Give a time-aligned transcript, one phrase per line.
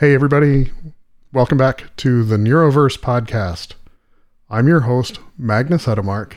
[0.00, 0.72] Hey, everybody.
[1.30, 3.74] Welcome back to the Neuroverse podcast.
[4.48, 6.36] I'm your host, Magnus Hedemark,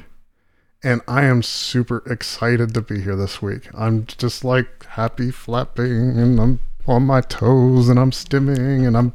[0.84, 3.70] and I am super excited to be here this week.
[3.74, 9.14] I'm just like happy flapping and I'm on my toes and I'm stimming and I'm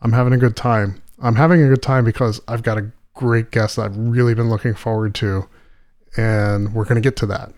[0.00, 1.02] I'm having a good time.
[1.20, 4.48] I'm having a good time because I've got a great guest that I've really been
[4.48, 5.48] looking forward to,
[6.16, 7.52] and we're going to get to that.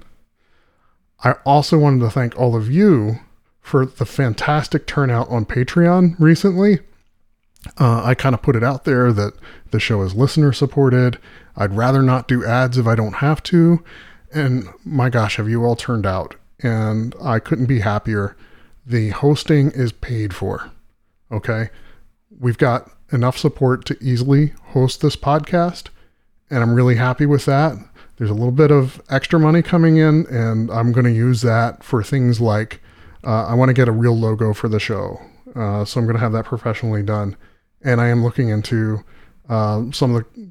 [1.22, 3.18] I also wanted to thank all of you
[3.64, 6.80] for the fantastic turnout on Patreon recently.
[7.80, 9.32] Uh, I kind of put it out there that
[9.70, 11.18] the show is listener supported.
[11.56, 13.82] I'd rather not do ads if I don't have to.
[14.34, 16.34] And my gosh, have you all turned out?
[16.62, 18.36] And I couldn't be happier.
[18.84, 20.70] The hosting is paid for.
[21.32, 21.70] Okay.
[22.38, 25.88] We've got enough support to easily host this podcast.
[26.50, 27.78] And I'm really happy with that.
[28.18, 31.82] There's a little bit of extra money coming in, and I'm going to use that
[31.82, 32.82] for things like
[33.24, 35.20] uh, I want to get a real logo for the show.
[35.54, 37.36] Uh, so I'm going to have that professionally done.
[37.82, 39.04] And I am looking into
[39.48, 40.50] uh, some of the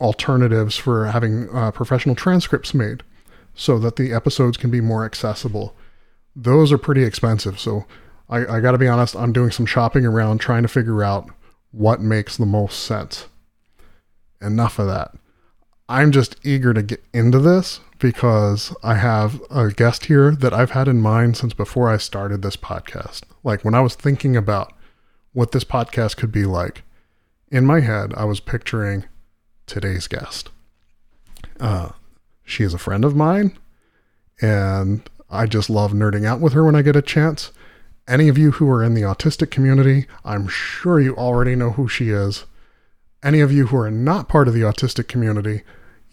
[0.00, 3.02] alternatives for having uh, professional transcripts made
[3.54, 5.74] so that the episodes can be more accessible.
[6.36, 7.58] Those are pretty expensive.
[7.58, 7.86] So
[8.28, 11.28] I, I got to be honest, I'm doing some shopping around trying to figure out
[11.70, 13.26] what makes the most sense.
[14.40, 15.12] Enough of that.
[15.88, 20.72] I'm just eager to get into this because I have a guest here that I've
[20.72, 23.22] had in mind since before I started this podcast.
[23.42, 24.74] Like when I was thinking about
[25.32, 26.82] what this podcast could be like,
[27.50, 29.06] in my head, I was picturing
[29.64, 30.50] today's guest.
[31.58, 31.92] Uh,
[32.44, 33.56] she is a friend of mine,
[34.38, 37.52] and I just love nerding out with her when I get a chance.
[38.06, 41.88] Any of you who are in the autistic community, I'm sure you already know who
[41.88, 42.44] she is.
[43.22, 45.62] Any of you who are not part of the autistic community,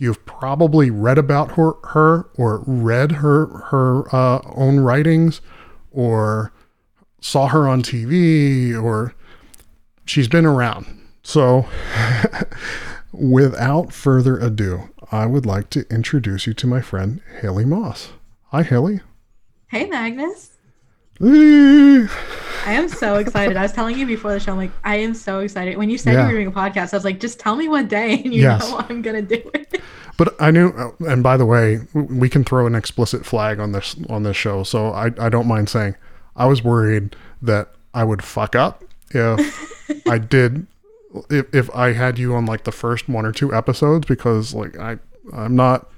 [0.02, 5.41] you've probably read about her, her or read her her uh, own writings,
[5.91, 6.52] or
[7.21, 9.13] saw her on TV, or
[10.03, 10.88] she's been around.
[11.22, 11.67] So,
[13.11, 18.13] without further ado, I would like to introduce you to my friend Haley Moss.
[18.45, 19.01] Hi, Haley.
[19.67, 20.57] Hey, Magnus.
[22.66, 23.56] I am so excited.
[23.58, 25.78] I was telling you before the show, I'm like, I am so excited.
[25.78, 26.22] When you said Yeah.
[26.22, 28.42] you were doing a podcast, I was like, just tell me what day and you
[28.42, 28.70] Yes.
[28.70, 29.82] know I'm going to do it.
[30.18, 33.96] But I knew, and by the way, we can throw an explicit flag on this
[34.08, 35.96] on this show, so I, I don't mind saying
[36.36, 40.68] I was worried that I would fuck up if I did
[41.32, 44.78] if if I had you on like the first one or two episodes because like
[44.78, 45.00] I
[45.34, 45.90] I'm not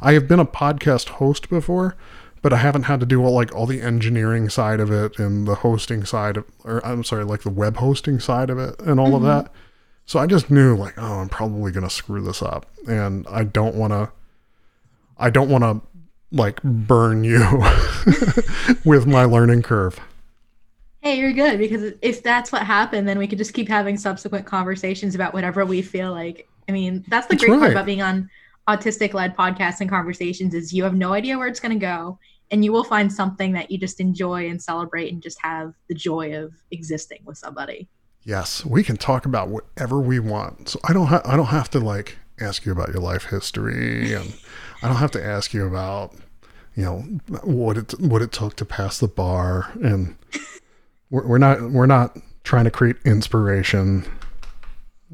[0.00, 1.96] I have been a podcast host before,
[2.42, 5.46] but I haven't had to do all like all the engineering side of it and
[5.46, 9.00] the hosting side of or I'm sorry, like the web hosting side of it and
[9.00, 9.26] all of mm-hmm.
[9.26, 9.52] that.
[10.04, 13.74] So I just knew like, oh, I'm probably gonna screw this up, and I don't
[13.74, 14.10] want to.
[15.18, 15.80] I don't want to
[16.30, 17.40] like burn you
[18.84, 19.98] with my learning curve.
[21.00, 24.44] Hey, you're good because if that's what happened, then we could just keep having subsequent
[24.44, 26.48] conversations about whatever we feel like.
[26.68, 27.60] I mean, that's the That's great right.
[27.60, 28.28] part about being on
[28.68, 32.18] autistic led podcasts and conversations is you have no idea where it's going to go
[32.50, 35.94] and you will find something that you just enjoy and celebrate and just have the
[35.94, 37.88] joy of existing with somebody.
[38.22, 40.70] Yes, we can talk about whatever we want.
[40.70, 41.06] So I don't.
[41.06, 44.34] Ha- I don't have to like ask you about your life history, and
[44.82, 46.14] I don't have to ask you about,
[46.74, 46.98] you know,
[47.44, 50.16] what it what it took to pass the bar, and
[51.10, 54.04] we're, we're not we're not trying to create inspiration.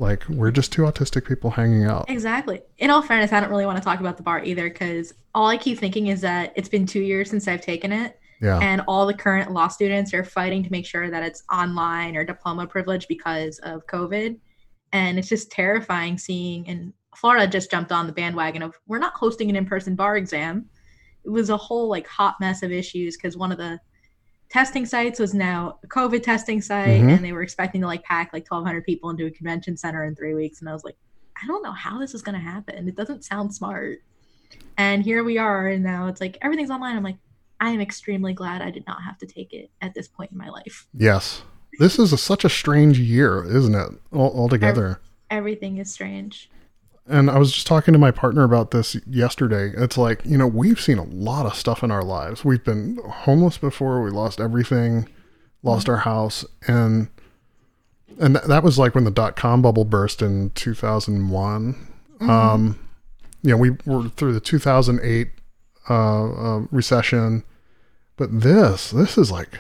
[0.03, 2.11] Like we're just two autistic people hanging out.
[2.11, 2.61] Exactly.
[2.79, 5.47] In all fairness, I don't really want to talk about the bar either because all
[5.47, 8.59] I keep thinking is that it's been two years since I've taken it, Yeah.
[8.59, 12.25] and all the current law students are fighting to make sure that it's online or
[12.25, 14.39] diploma privilege because of COVID.
[14.93, 19.15] And it's just terrifying seeing, and Florida just jumped on the bandwagon of we're not
[19.15, 20.67] hosting an in person bar exam.
[21.25, 23.79] It was a whole like hot mess of issues because one of the
[24.53, 27.17] testing sites was now a COVID testing site, Mhm.
[27.17, 30.15] and they were expecting to like pack like 1,200 people into a convention center in
[30.15, 30.61] three weeks.
[30.61, 30.97] And I was like,
[31.43, 32.87] I don't know how this is going to happen.
[32.87, 34.01] It doesn't sound smart.
[34.77, 35.69] And here we are.
[35.69, 36.97] And now it's like everything's online.
[36.97, 37.17] I'm like,
[37.61, 40.39] I am extremely glad I did not have to take it at this point in
[40.39, 40.87] my life.
[40.93, 41.43] Yes.
[41.79, 43.89] This is a, such a strange year, isn't it?
[44.13, 45.01] All, altogether.
[45.31, 46.51] Everything is strange.
[47.13, 49.73] And I was just talking to my partner about this yesterday.
[49.77, 52.43] It's like, you know, we've seen a lot of stuff in our lives.
[52.43, 55.07] We've been homeless before, we lost everything,
[55.63, 57.09] lost our house, and
[58.19, 61.89] and th- that was like when the dot com bubble burst in 2001.
[62.21, 62.79] Um,
[63.43, 65.29] you know, we were through the 2008
[65.91, 67.43] uh, uh, recession,
[68.17, 69.59] but this, this is like,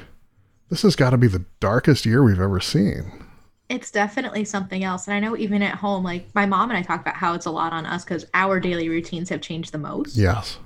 [0.70, 3.24] this has got to be the darkest year we've ever seen.
[3.72, 5.08] It's definitely something else.
[5.08, 7.46] And I know even at home, like my mom and I talk about how it's
[7.46, 10.14] a lot on us because our daily routines have changed the most.
[10.14, 10.58] Yes.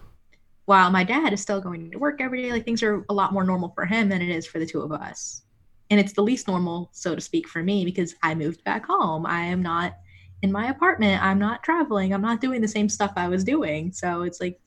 [0.65, 3.33] While my dad is still going to work every day, like things are a lot
[3.33, 5.43] more normal for him than it is for the two of us.
[5.91, 9.25] and it's the least normal, so to speak, for me because I moved back home.
[9.27, 9.97] I am not
[10.43, 11.23] in my apartment.
[11.23, 12.13] I'm not traveling.
[12.13, 13.93] I'm not doing the same stuff I was doing.
[13.93, 14.61] So it's like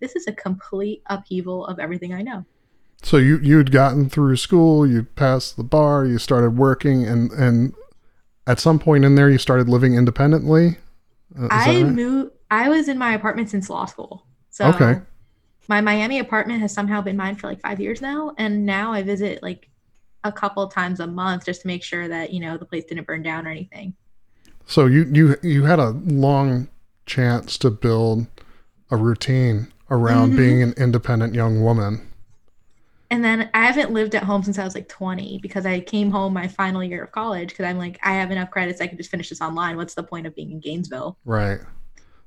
[0.00, 2.44] this is a complete upheaval of everything I know.
[3.02, 7.74] So you you'd gotten through school, you passed the bar, you started working, and and
[8.46, 10.76] at some point in there, you started living independently.
[11.38, 11.86] Uh, I right?
[11.86, 12.32] moved.
[12.50, 14.26] I was in my apartment since law school.
[14.50, 15.00] So okay.
[15.66, 19.02] My Miami apartment has somehow been mine for like five years now, and now I
[19.02, 19.68] visit like
[20.22, 23.06] a couple times a month just to make sure that you know the place didn't
[23.06, 23.94] burn down or anything.
[24.66, 26.68] So you you you had a long
[27.06, 28.26] chance to build
[28.90, 30.38] a routine around mm-hmm.
[30.38, 32.06] being an independent young woman.
[33.14, 36.10] And then I haven't lived at home since I was like 20 because I came
[36.10, 38.80] home my final year of college because I'm like, I have enough credits.
[38.80, 39.76] I can just finish this online.
[39.76, 41.16] What's the point of being in Gainesville?
[41.24, 41.60] Right.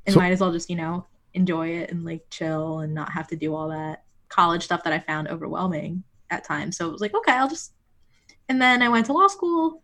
[0.06, 3.12] And so, might as well just, you know, enjoy it and like chill and not
[3.12, 6.78] have to do all that college stuff that I found overwhelming at times.
[6.78, 7.74] So it was like, okay, I'll just.
[8.48, 9.84] And then I went to law school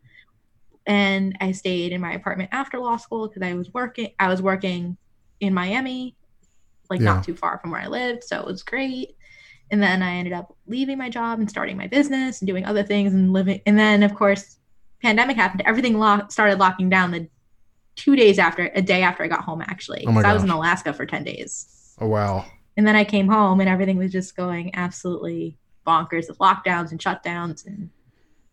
[0.87, 4.11] and I stayed in my apartment after law school because I was working.
[4.19, 4.95] I was working
[5.41, 6.15] in Miami,
[6.89, 7.15] like yeah.
[7.15, 8.23] not too far from where I lived.
[8.23, 9.17] So it was great.
[9.73, 12.83] And then I ended up leaving my job and starting my business and doing other
[12.83, 13.59] things and living.
[13.65, 14.59] And then, of course,
[15.01, 15.63] pandemic happened.
[15.65, 17.27] Everything lo- started locking down the
[17.95, 20.05] two days after, a day after I got home, actually.
[20.07, 21.95] Oh I was in Alaska for 10 days.
[21.99, 22.45] Oh, wow.
[22.77, 26.99] And then I came home and everything was just going absolutely bonkers with lockdowns and
[26.99, 27.65] shutdowns.
[27.65, 27.89] And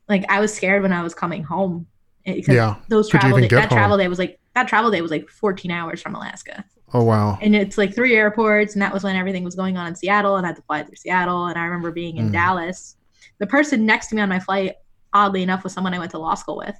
[0.08, 1.86] like, I was scared when I was coming home.
[2.24, 2.76] Eh, because yeah.
[2.88, 3.76] those travel day, that home?
[3.76, 6.64] travel day was like, that travel day was like 14 hours from Alaska.
[6.92, 7.38] Oh wow!
[7.40, 10.36] And it's like three airports, and that was when everything was going on in Seattle,
[10.36, 11.46] and I had to fly through Seattle.
[11.46, 12.32] And I remember being in mm.
[12.32, 12.96] Dallas.
[13.38, 14.74] The person next to me on my flight,
[15.12, 16.76] oddly enough, was someone I went to law school with,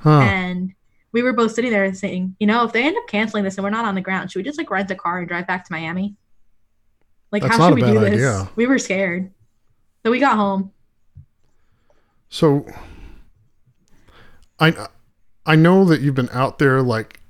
[0.00, 0.20] huh.
[0.20, 0.74] and
[1.12, 3.56] we were both sitting there and saying, you know, if they end up canceling this
[3.56, 5.46] and we're not on the ground, should we just like rent a car and drive
[5.46, 6.14] back to Miami?
[7.32, 8.12] Like, That's how should we do this?
[8.14, 8.48] Idea.
[8.56, 9.32] We were scared,
[10.04, 10.72] so we got home.
[12.28, 12.66] So,
[14.58, 14.88] I
[15.46, 17.20] I know that you've been out there like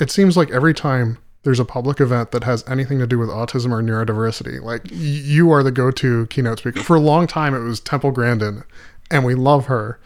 [0.00, 3.28] it seems like every time there's a public event that has anything to do with
[3.28, 4.60] autism or neurodiversity.
[4.60, 6.82] Like you are the go-to keynote speaker.
[6.82, 8.64] For a long time, it was Temple Grandin,
[9.10, 10.00] and we love her,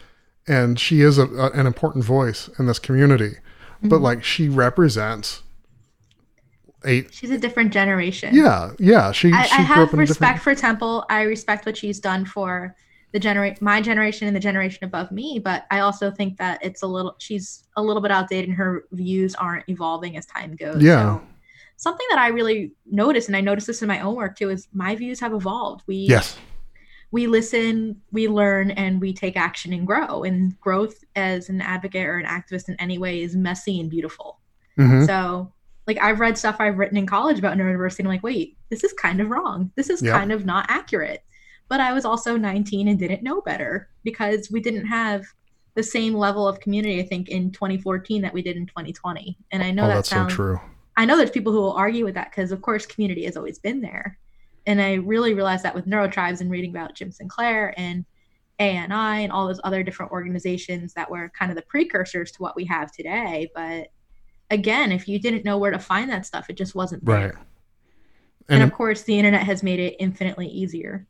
[0.47, 3.35] and she is a, a, an important voice in this community.
[3.77, 3.89] Mm-hmm.
[3.89, 5.43] But like she represents
[6.85, 7.13] eight.
[7.13, 8.33] she's a different generation.
[8.33, 9.11] Yeah, yeah.
[9.11, 9.31] She.
[9.33, 10.41] I, she I have respect different...
[10.41, 11.05] for Temple.
[11.09, 12.75] I respect what she's done for
[13.15, 16.81] the generate my generation and the generation above me but i also think that it's
[16.81, 20.83] a little she's a little bit outdated and her views aren't evolving as time goes
[20.83, 21.21] yeah so
[21.77, 24.67] something that i really notice and i notice this in my own work too is
[24.73, 26.37] my views have evolved we yes
[27.11, 32.05] we listen we learn and we take action and grow and growth as an advocate
[32.05, 34.41] or an activist in any way is messy and beautiful
[34.77, 35.05] mm-hmm.
[35.05, 35.49] so
[35.87, 37.99] like I've read stuff I've written in college about neurodiversity.
[37.99, 39.71] And I'm like, wait, this is kind of wrong.
[39.75, 40.15] This is yep.
[40.15, 41.23] kind of not accurate.
[41.67, 45.25] But I was also 19 and didn't know better because we didn't have
[45.73, 49.37] the same level of community, I think, in 2014 that we did in 2020.
[49.51, 50.61] And I know oh, that that's sounds, so true.
[50.95, 53.59] I know there's people who will argue with that because, of course, community has always
[53.59, 54.17] been there.
[54.65, 58.05] And I really realized that with Neurotribes and reading about Jim Sinclair and
[58.59, 62.55] ANI and all those other different organizations that were kind of the precursors to what
[62.55, 63.51] we have today.
[63.53, 63.89] But
[64.49, 67.15] again, if you didn't know where to find that stuff, it just wasn't there.
[67.15, 67.35] Right.
[68.47, 71.05] And, and of course, the internet has made it infinitely easier.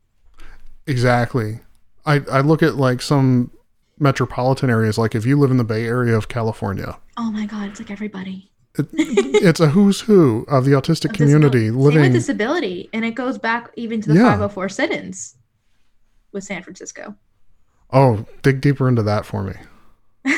[0.86, 1.60] Exactly.
[2.04, 3.50] I, I look at like some
[3.98, 6.98] metropolitan areas, like if you live in the Bay Area of California.
[7.16, 8.50] Oh my God, it's like everybody.
[8.78, 13.12] It, it's a who's who of the autistic of community living with disability, and it
[13.12, 14.24] goes back even to the yeah.
[14.24, 15.36] 504 sit-ins
[16.32, 17.16] with San Francisco.
[17.90, 19.54] Oh, dig deeper into that for me.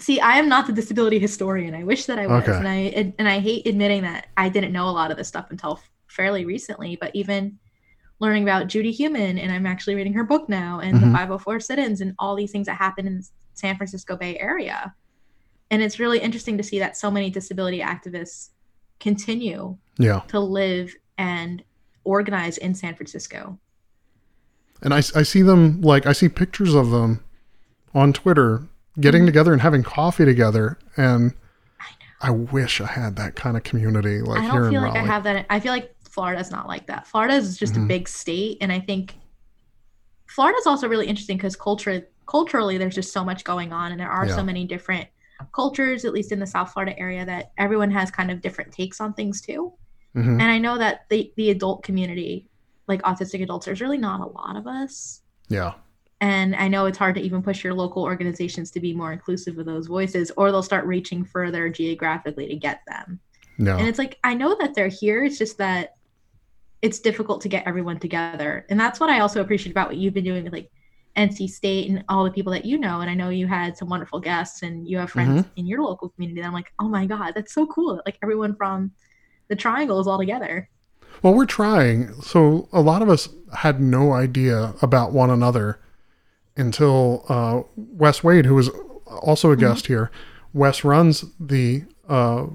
[0.00, 1.74] See, I am not the disability historian.
[1.74, 2.56] I wish that I was, okay.
[2.56, 5.50] and I and I hate admitting that I didn't know a lot of this stuff
[5.50, 6.96] until fairly recently.
[6.96, 7.58] But even
[8.20, 11.12] learning about Judy Heumann, and I'm actually reading her book now, and mm-hmm.
[11.12, 13.22] the 504 sit-ins, and all these things that happen in
[13.54, 14.94] San Francisco Bay Area.
[15.70, 18.50] And it's really interesting to see that so many disability activists
[19.00, 20.20] continue yeah.
[20.28, 21.62] to live and
[22.04, 23.58] organize in San Francisco.
[24.82, 27.22] And I, I see them like I see pictures of them
[27.94, 28.62] on Twitter
[28.98, 29.26] getting mm-hmm.
[29.26, 31.34] together and having coffee together and
[31.80, 35.00] I, I, wish I had that kind of community like I don't feel like Raleigh.
[35.00, 37.06] I have that I feel like Florida's not like that.
[37.06, 37.84] Florida is just mm-hmm.
[37.84, 39.14] a big state, and I think
[40.26, 44.10] Florida's also really interesting because culture culturally there's just so much going on, and there
[44.10, 44.34] are yeah.
[44.34, 45.06] so many different
[45.54, 49.00] cultures, at least in the South Florida area, that everyone has kind of different takes
[49.00, 49.72] on things too.
[50.16, 50.40] Mm-hmm.
[50.40, 52.48] And I know that the the adult community,
[52.88, 55.22] like autistic adults, there's really not a lot of us.
[55.48, 55.74] Yeah.
[56.20, 59.56] And I know it's hard to even push your local organizations to be more inclusive
[59.56, 63.20] of those voices, or they'll start reaching further geographically to get them.
[63.58, 63.76] No.
[63.76, 65.24] And it's like I know that they're here.
[65.24, 65.94] It's just that
[66.82, 68.66] it's difficult to get everyone together.
[68.68, 70.70] And that's what I also appreciate about what you've been doing with like
[71.16, 73.00] NC State and all the people that you know.
[73.00, 76.10] And I know you had some wonderful guests and you have friends in your local
[76.10, 76.40] community.
[76.40, 78.00] And I'm like, oh my God, that's so cool.
[78.06, 78.92] Like everyone from
[79.48, 80.68] the triangle is all together.
[81.22, 82.12] Well, we're trying.
[82.22, 85.80] So a lot of us had no idea about one another
[86.56, 88.70] until uh, Wes Wade, who was
[89.06, 90.10] also a guest here.
[90.52, 92.46] Wes runs the uh,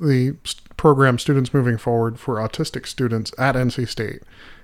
[0.00, 0.36] the
[0.76, 4.22] program Students Moving Forward for autistic students at NC State,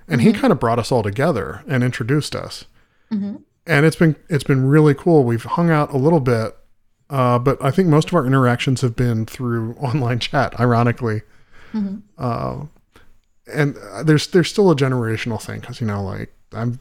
[0.09, 2.64] and he kind of brought us all together and introduced us.
[3.12, 3.43] Mhm.
[3.66, 5.25] And it's been it's been really cool.
[5.25, 6.57] We've hung out a little bit,
[7.11, 10.59] uh, but I think most of our interactions have been through online chat.
[10.59, 11.23] Ironically,
[11.75, 12.02] Mhm.
[12.16, 12.64] uh,
[13.52, 16.78] and uh, there's there's still a generational thing because you know like I'm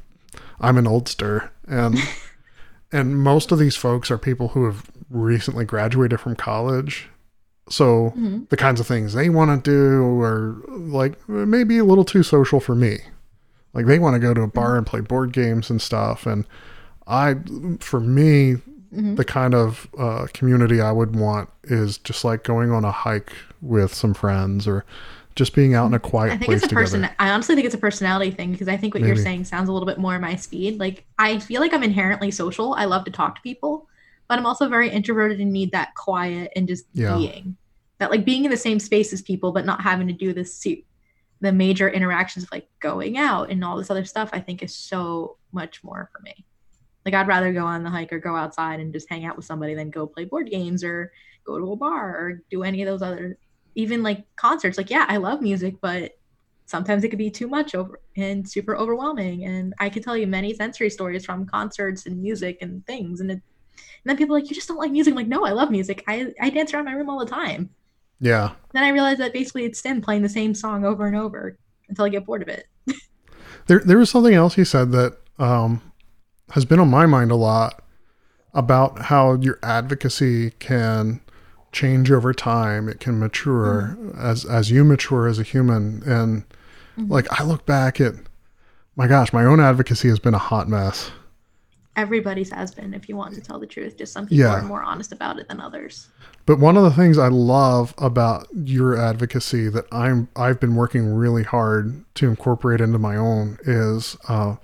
[0.60, 1.98] I'm an oldster and
[2.92, 7.10] and most of these folks are people who have recently graduated from college
[7.70, 8.48] so Mhm.
[8.50, 12.60] the kinds of things they want to do are like maybe a little too social
[12.60, 13.00] for me
[13.74, 16.46] like they want to go to a bar and play board games and stuff and
[17.08, 17.36] i
[17.80, 18.58] for me
[18.96, 19.16] Mhm.
[19.18, 23.34] the kind of uh, community i would want is just like going on a hike
[23.62, 24.86] with some friends or
[25.36, 27.10] just being out in a quiet I think place it's a together person.
[27.20, 29.74] I honestly think it's a personality thing because I think what you're saying sounds a
[29.74, 30.80] little bit more my speed.
[30.80, 32.74] Like I feel like I'm inherently social.
[32.76, 33.90] I love to talk to people,
[34.28, 37.18] but I'm also very introverted and need that quiet and just Yeah.
[37.18, 37.58] being.
[38.00, 40.66] That like being in the same space as people, but not having to do this
[41.42, 44.30] the major interactions of like going out and all this other stuff.
[44.34, 46.46] I think is so much more for me.
[47.06, 49.46] Like I'd rather go on the hike or go outside and just hang out with
[49.46, 51.12] somebody than go play board games or
[51.46, 53.38] go to a bar or do any of those other
[53.76, 54.78] even like concerts.
[54.78, 56.14] Like yeah, I love music, but
[56.66, 59.46] sometimes it could be too much over and super overwhelming.
[59.46, 63.22] And I could tell you many sensory stories from concerts and music and things.
[63.22, 63.42] And, it,
[63.78, 65.12] and then people are like, you just don't like music.
[65.12, 66.04] I'm like, no, I love music.
[66.08, 67.70] I, I dance around my room all the time.
[68.20, 71.58] yeah Then I realized that basically it's stim playing the same song over and over
[71.90, 72.68] until I get bored of it.
[73.68, 75.82] There, there was something else he said that um,
[76.52, 77.84] has been on my mind a lot
[78.54, 81.20] about how your advocacy can
[81.72, 82.88] change over time.
[82.88, 86.04] It can mature as as you mature as a human.
[86.06, 86.44] And
[87.10, 88.14] like I look back at,
[88.96, 91.12] my gosh, my own advocacy has been a hot mess.
[91.96, 93.98] Everybody's has been, if you want to tell the truth.
[93.98, 94.60] Just some people Yeah.
[94.60, 96.10] are more honest about it than others.
[96.46, 101.14] But one of the things I love about your advocacy that I'm I've been working
[101.14, 104.56] really hard to incorporate into my own is uh,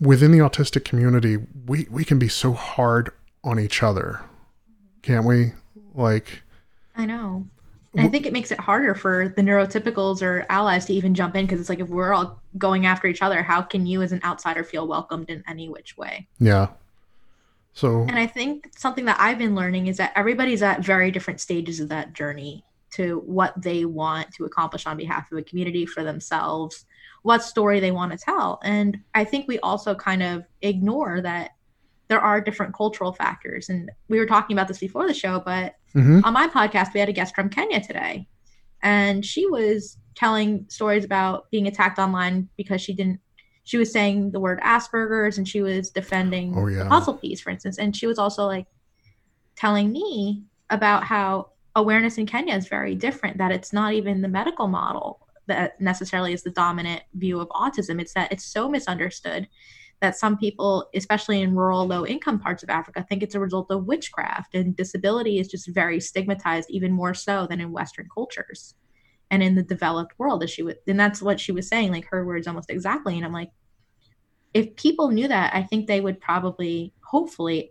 [0.00, 3.10] within the autistic community we we can be so hard
[3.44, 4.20] on each other,
[5.02, 5.52] can't we?
[5.94, 6.42] Like
[6.96, 7.46] I know.
[7.94, 11.34] And I think it makes it harder for the neurotypicals or allies to even jump
[11.34, 14.12] in because it's like if we're all going after each other, how can you as
[14.12, 16.28] an outsider feel welcomed in any which way?
[16.38, 16.68] yeah.
[17.74, 21.40] So And I think something that I've been learning is that everybody's at very different
[21.40, 25.86] stages of that journey to what they want to accomplish on behalf of a community
[25.86, 26.86] for themselves,
[27.22, 28.58] what story they want to tell.
[28.64, 31.52] And I think we also kind of ignore that
[32.08, 33.68] there are different cultural factors.
[33.68, 36.24] And we were talking about this before the show, but mhm.
[36.24, 38.26] on my podcast, we had a guest from Kenya today,
[38.82, 43.20] and she was telling stories about being attacked online because she didn't.
[43.62, 47.50] She was saying the word Asperger's, and she was defending Oh, the puzzle piece, for
[47.50, 47.78] instance.
[47.78, 48.66] And she was also like
[49.54, 53.38] telling me about how awareness in Kenya is very different.
[53.38, 58.00] That it's not even the medical model that necessarily is the dominant view of autism.
[58.00, 59.48] It's that it's so misunderstood
[60.00, 63.70] that some people, especially in rural, low income parts of Africa, think it's a result
[63.70, 68.74] of witchcraft and disability is just very stigmatized, even more so than in Western cultures
[69.30, 70.42] and in the developed world.
[70.42, 73.16] As she would, and that's what she was saying, like her words almost exactly.
[73.16, 73.50] And I'm like,
[74.54, 77.70] if people knew that, I think they would probably, hopefully,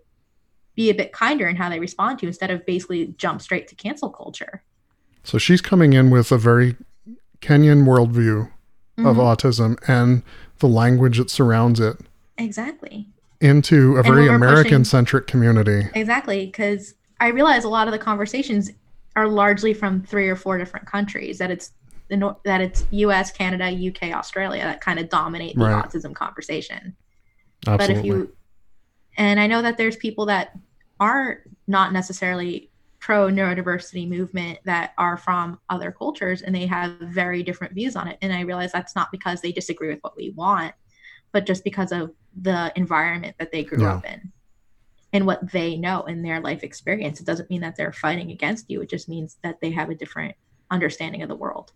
[0.75, 3.67] be a bit kinder in how they respond to you instead of basically jump straight
[3.69, 4.63] to cancel culture.
[5.23, 6.77] so she's coming in with a very
[7.41, 8.49] Kenyan worldview
[8.99, 9.35] of Mhm.
[9.35, 10.23] autism and
[10.59, 11.97] the language that surrounds it
[12.37, 13.09] Exactly.
[13.41, 15.89] into a very American centric community.
[15.95, 18.71] Exactly, because I realize a lot of the conversations
[19.17, 21.39] are largely from three or four different countries.
[21.39, 21.71] That it's
[22.09, 25.83] that it's U.S., Canada, U.K., Australia that kind of dominate the Right.
[25.83, 26.95] autism conversation.
[27.67, 27.77] Absolutely.
[27.77, 28.33] But if you,
[29.17, 30.53] and I know that there's people that
[31.01, 32.71] aren't not necessarily
[33.01, 38.07] pro neurodiversity movement that are from other cultures and they have very different views on
[38.07, 38.17] it.
[38.21, 40.73] And I realize that's not because they disagree with what we want,
[41.33, 43.95] but just because of the environment that they grew Yeah.
[43.95, 44.31] up in
[45.17, 47.19] and what they know in their life experience.
[47.19, 48.81] It doesn't mean that they're fighting against you.
[48.81, 50.35] It just means that they have a different
[50.69, 51.73] understanding of the world.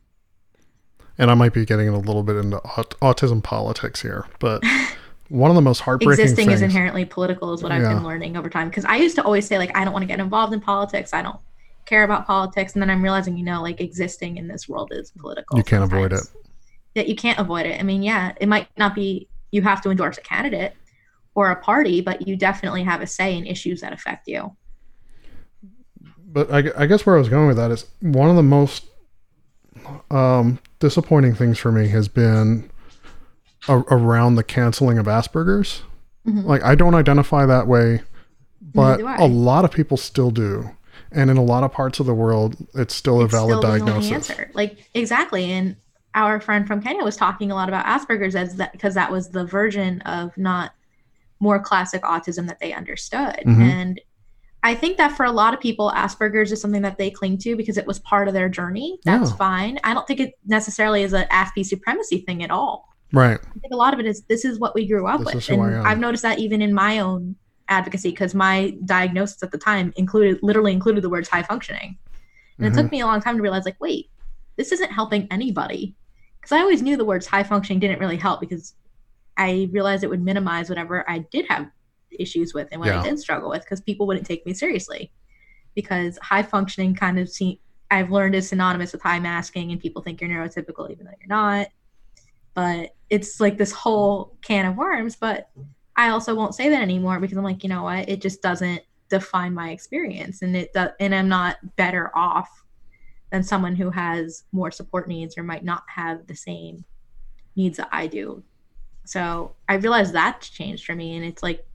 [1.17, 4.63] and I might be getting a little bit into aut- autism politics here, but
[5.29, 6.60] one of the most heartbreaking Existing things.
[6.60, 7.93] is inherently political, is what I've Yeah.
[7.95, 8.69] been learning over time.
[8.69, 11.13] Because I used to always say, like, I don't want to get involved in politics.
[11.13, 11.39] I don't
[11.86, 12.74] care about politics.
[12.74, 15.57] And then I'm realizing, you know, like existing in this world is political.
[15.57, 16.21] You can't avoid it.
[16.95, 17.79] That you can't avoid it.
[17.79, 20.75] I mean, yeah, it might not be you have to endorse a candidate,
[21.35, 24.55] or a party, but you definitely have a say in issues that affect you.
[26.25, 28.85] But I, I guess where I was going with that is one of the most
[30.09, 32.69] um, disappointing things for me has been
[33.67, 35.83] a, around the canceling of Asperger's.
[36.25, 36.45] Mhm.
[36.45, 38.01] Like I don't identify that way,
[38.61, 40.69] but a lot of people still do.
[41.11, 43.61] And in a lot of parts of the world, it's still a It's valid still
[43.61, 44.31] diagnosis.
[44.53, 45.51] Like exactly.
[45.51, 45.75] And
[46.13, 49.29] our friend from Kenya was talking a lot about Asperger's as that because that was
[49.29, 50.73] the version of not
[51.41, 53.36] more classic autism that they understood.
[53.45, 53.60] Mhm.
[53.62, 54.01] And
[54.63, 57.55] I think that for a lot of people, Asperger's is something that they cling to
[57.55, 59.00] because it was part of their journey.
[59.03, 59.79] That's fine.
[59.83, 62.88] I don't think it necessarily is an Aspie supremacy thing at all.
[63.12, 63.39] Right.
[63.43, 65.50] I think a lot of it is this is what we grew up This with.
[65.50, 65.88] And.
[65.88, 67.36] I've noticed that even in my own
[67.69, 71.98] advocacy because my diagnosis at the time included literally included the words high functioning.
[72.60, 72.77] And Mhm.
[72.77, 74.12] it took me a long time to realize like, wait,
[74.57, 75.95] this isn't helping anybody.
[76.39, 78.75] Because I always knew the words high functioning didn't really help because
[79.38, 81.67] I realized it would minimize whatever I did have
[82.11, 83.01] issues with and what Yeah.
[83.01, 85.11] I did struggle with because people wouldn't take me seriously.
[85.75, 90.01] Because high functioning kind of see I've learned is synonymous with high masking and people
[90.01, 91.67] think you're neurotypical even though you're not.
[92.53, 95.15] But it's like this whole can of worms.
[95.15, 95.50] But
[95.95, 98.09] I also won't say that anymore because I'm like, you know what?
[98.09, 102.50] It just doesn't define my experience and it does and I'm not better off
[103.31, 106.85] than someone who has more support needs or might not have the same
[107.55, 108.43] needs that I do.
[109.05, 111.65] So I realized that's changed for me and it's like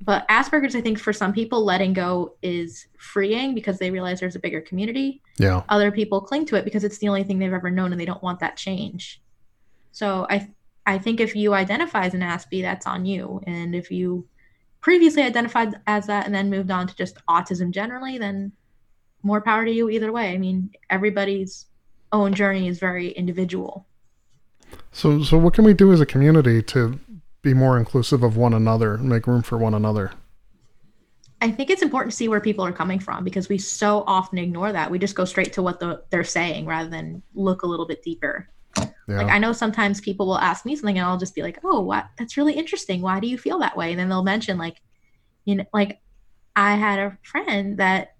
[0.00, 4.36] but Asperger's I think for some people letting go is freeing because they realize there's
[4.36, 5.62] a bigger community Yeah.
[5.68, 8.04] other people cling to it because it's the only thing they've ever known and they
[8.04, 9.20] don't want that change.
[9.92, 10.48] So I
[10.86, 13.42] I think if you identify as an Aspie, that's on you.
[13.46, 14.26] And if you
[14.80, 18.52] previously identified as that and then moved on to just autism generally, then
[19.22, 20.32] more power to you either way.
[20.32, 21.66] I mean, everybody's
[22.10, 23.86] own journey is very individual.
[24.92, 26.98] So, so what can we do as a community to
[27.42, 30.12] be more inclusive of one another and make room for one another?
[31.40, 34.38] I think it's important to see where people are coming from because we so often
[34.38, 34.90] ignore that.
[34.90, 38.02] We just go straight to what the, they're saying rather than look a little bit
[38.02, 38.48] deeper.
[38.76, 39.18] Yeah.
[39.22, 41.80] Like I know sometimes people will ask me something and I'll just be like, "Oh,
[41.80, 42.08] what?
[42.18, 43.00] That's really interesting.
[43.00, 44.82] Why do you feel that way?" And then they'll mention like,
[45.46, 46.00] you know, like
[46.54, 48.16] I had a friend that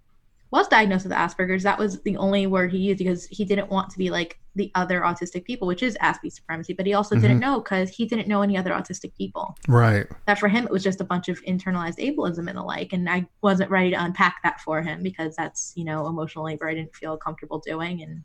[0.49, 1.63] was diagnosed with Asperger's.
[1.63, 4.71] That was the only word he used because he didn't want to be like the
[4.75, 6.73] other autistic people, which is Aspie supremacy.
[6.73, 7.21] But he also Mhm.
[7.21, 9.57] didn't know because he didn't know any other autistic people.
[9.67, 10.05] right.
[10.27, 12.93] That for him it was just a bunch of internalized ableism and the like.
[12.93, 16.67] And I wasn't ready to unpack that for him because that's you know emotional labor
[16.69, 18.23] I didn't feel comfortable doing and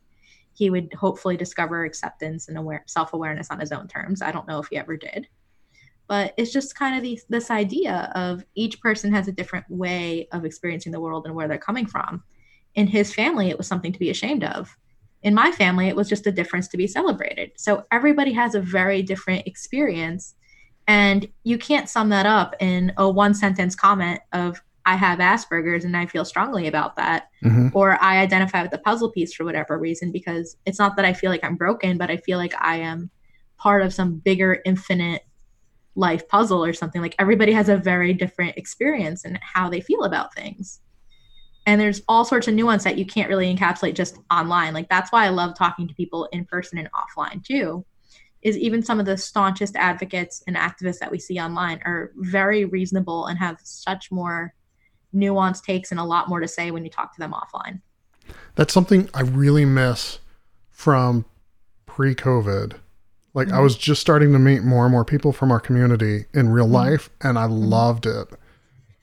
[0.57, 4.61] he would hopefully discover acceptance and aware self-awareness on his own terms i don't know
[4.61, 5.27] if he ever did
[6.07, 10.29] but it's just kind of these, this idea of each person has a different way
[10.33, 12.23] of experiencing the world and where they're coming from
[12.77, 14.77] in his family it was something to be ashamed of
[15.25, 18.61] in my family it was just a difference to be celebrated so everybody has a
[18.61, 20.35] very different experience
[20.87, 25.85] and you can't sum that up in a one sentence comment of i have asperger's
[25.85, 29.45] and i feel strongly about that hmm or I identify with the puzzle piece for
[29.45, 32.55] whatever reason because it's not that I feel like I'm broken, but I feel like
[32.61, 33.11] I am
[33.59, 35.23] part of some bigger infinite
[35.97, 37.03] life puzzle or something.
[37.03, 40.81] Like everybody has a very different experience and how they feel about things.
[41.67, 44.75] And there's all sorts of nuance that you can't really encapsulate just online.
[44.75, 47.85] Like that's why I love talking to people in person and offline too.
[48.43, 52.67] Is even some of the staunchest advocates and activists that we see online are very
[52.67, 54.53] reasonable and have such more
[55.15, 57.81] nuanced takes and a lot more to say when you talk to them offline.
[58.57, 60.19] That's something I really miss
[60.71, 61.25] from
[61.87, 62.75] pre-COVID.
[63.33, 63.63] Like I Mhm.
[63.63, 66.73] was just starting to meet more and more people from our community in real Mhm.
[66.73, 68.29] life, and I loved it.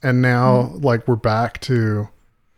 [0.04, 2.10] And now, like we're back to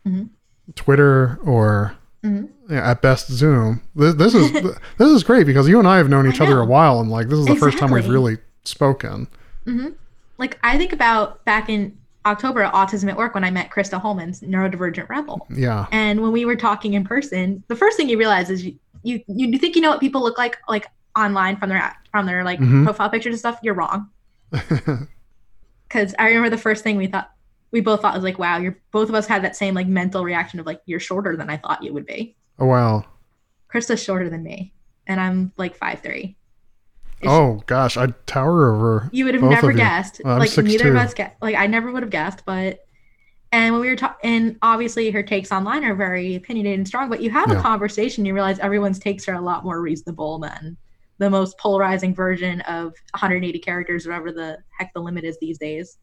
[0.07, 0.29] Mhm.
[0.75, 2.49] Twitter or Mhm.
[2.69, 3.81] yeah, at best Zoom.
[3.95, 4.51] This, this is
[4.97, 7.29] this is great because you and I have known each other a while, and like
[7.29, 9.27] this is the first time we've really spoken.
[9.65, 9.89] hmm
[10.37, 13.99] Like I think about back in October at Autism at Work when I met Krista
[13.99, 15.45] Holman's neurodivergent rebel.
[15.49, 18.75] Yeah, And when we were talking in person, the first thing you realize is you
[19.03, 20.87] you, you think you know what people look like like
[21.17, 22.85] online from their from their like Mhm.
[22.85, 23.59] profile pictures and stuff.
[23.61, 24.09] You're wrong.
[25.87, 27.29] Because I remember the first thing we thought
[27.73, 29.87] we both thought it was like, wow, you're both of us had that same like
[29.87, 32.37] mental reaction of like you're shorter than I thought you would be.
[32.59, 33.03] oh wow.
[33.73, 34.71] Krista's shorter than me,
[35.07, 36.37] and I'm like five three.
[37.25, 39.09] Oh gosh, I tower over.
[39.11, 40.21] You would have never guessed.
[40.23, 41.35] I'm like neither of us guessed.
[41.41, 42.85] Like I never would have guessed, but
[43.51, 47.09] and when we were talking, and obviously her takes online are very opinionated and strong.
[47.09, 47.59] But you have Yeah.
[47.59, 50.75] a conversation, you realize everyone's takes are a lot more reasonable than
[51.19, 55.97] the most polarizing version of 180 characters, whatever the heck the limit is these days.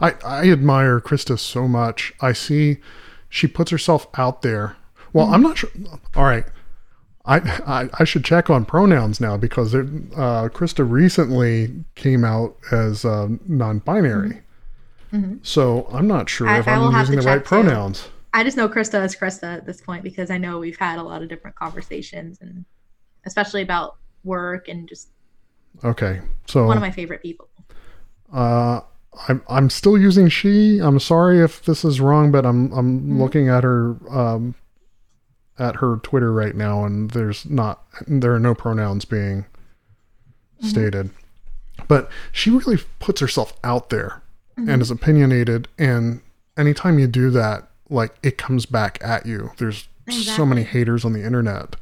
[0.00, 2.12] I, I admire Krista so much.
[2.20, 2.78] I see
[3.28, 4.76] she puts herself out there.
[5.12, 5.34] Well, Mhm.
[5.34, 5.70] I'm not sure.
[6.16, 6.44] All right.
[7.24, 9.78] I, I I should check on pronouns now because uh,
[10.52, 14.42] Krista recently came out as uh, non-binary.
[15.12, 15.38] Mhm.
[15.46, 17.44] So I'm not sure I- if I I'm using the right too.
[17.44, 18.08] pronouns.
[18.34, 21.02] I just know Krista as Krista at this point because I know we've had a
[21.02, 22.64] lot of different conversations and
[23.26, 25.10] especially about work and just
[25.84, 27.48] Okay, so one of my favorite people.
[28.32, 28.80] Uh,
[29.28, 30.78] I'm I'm still using she.
[30.78, 33.18] I'm sorry if this is wrong, but I'm I'm Mhm.
[33.18, 34.54] looking at her um
[35.58, 39.44] at her Twitter right now, and there's not there are no pronouns being
[40.62, 40.66] Mhm.
[40.66, 41.10] stated.
[41.88, 44.22] But she really puts herself out there
[44.58, 44.72] Mhm.
[44.72, 46.20] and is opinionated, and
[46.56, 49.50] anytime you do that, like it comes back at you.
[49.58, 51.76] There's so many haters on the internet.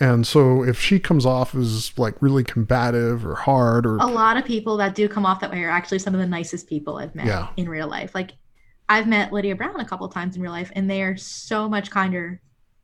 [0.00, 4.36] And so if she comes off as like really combative or hard or A lot
[4.36, 6.96] of people that do come off that way are actually some of the nicest people
[6.96, 7.48] I've met Yeah.
[7.56, 8.14] in real life.
[8.14, 8.32] Like
[8.88, 11.90] I've met Lydia Brown a couple times in real life, and they are so much
[11.90, 12.40] kinder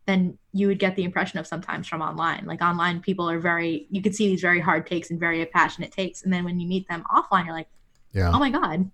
[0.07, 2.45] than you would get the impression of sometimes from online.
[2.47, 5.93] Like online, people are very you can see these very hard takes and very passionate
[5.93, 7.69] takes, and then when you meet them offline, you're like,
[8.13, 8.31] yeah.
[8.33, 8.91] oh my god,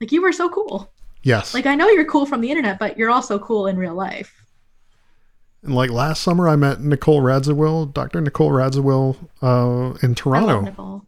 [0.00, 0.90] like you were so cool.
[1.22, 1.52] yes.
[1.54, 4.45] Like I know you're cool from the internet, but you're also cool in real life.
[5.66, 8.20] And like last summer, I met Nicole Radziwill, Dr.
[8.20, 11.04] Nicole Radziwill, uh, in Toronto,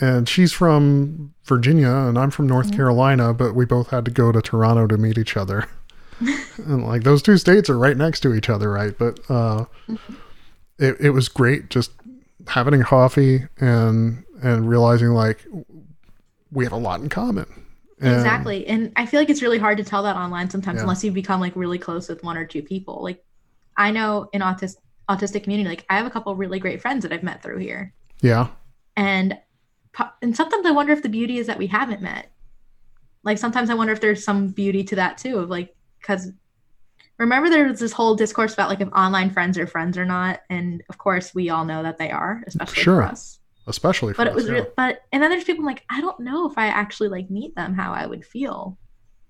[0.00, 2.76] and she's from Virginia, and I'm from North Mhm.
[2.76, 5.66] Carolina, but we both had to go to Toronto to meet each other.
[6.58, 8.96] and like those two states are right next to each other, right?
[8.96, 10.14] But uh, Mm-hmm.
[10.78, 11.90] it it was great just
[12.48, 15.44] having coffee and and realizing like
[16.52, 17.46] we have a lot in common.
[18.12, 18.66] Exactly.
[18.66, 20.82] And I feel like it's really hard to tell that online sometimes Yeah.
[20.82, 23.02] unless you become like really close with one or two people.
[23.02, 23.24] Like
[23.76, 24.76] I know in autistic
[25.08, 27.92] autistic community, like I have a couple really great friends that I've met through here.
[28.20, 28.48] Yeah.
[28.96, 29.38] And
[30.22, 32.30] and sometimes I wonder if the beauty is that we haven't met.
[33.22, 36.30] Like sometimes I wonder if there's some beauty to that too of like cuz
[37.18, 40.40] remember there was this whole discourse about like if online friends are friends or not
[40.50, 42.96] and of course we all know that they are especially Sure.
[42.96, 44.52] for us Especially for but it was yeah.
[44.52, 47.54] real but and then there's people like i don't know if i actually like meet
[47.54, 48.76] them how i would feel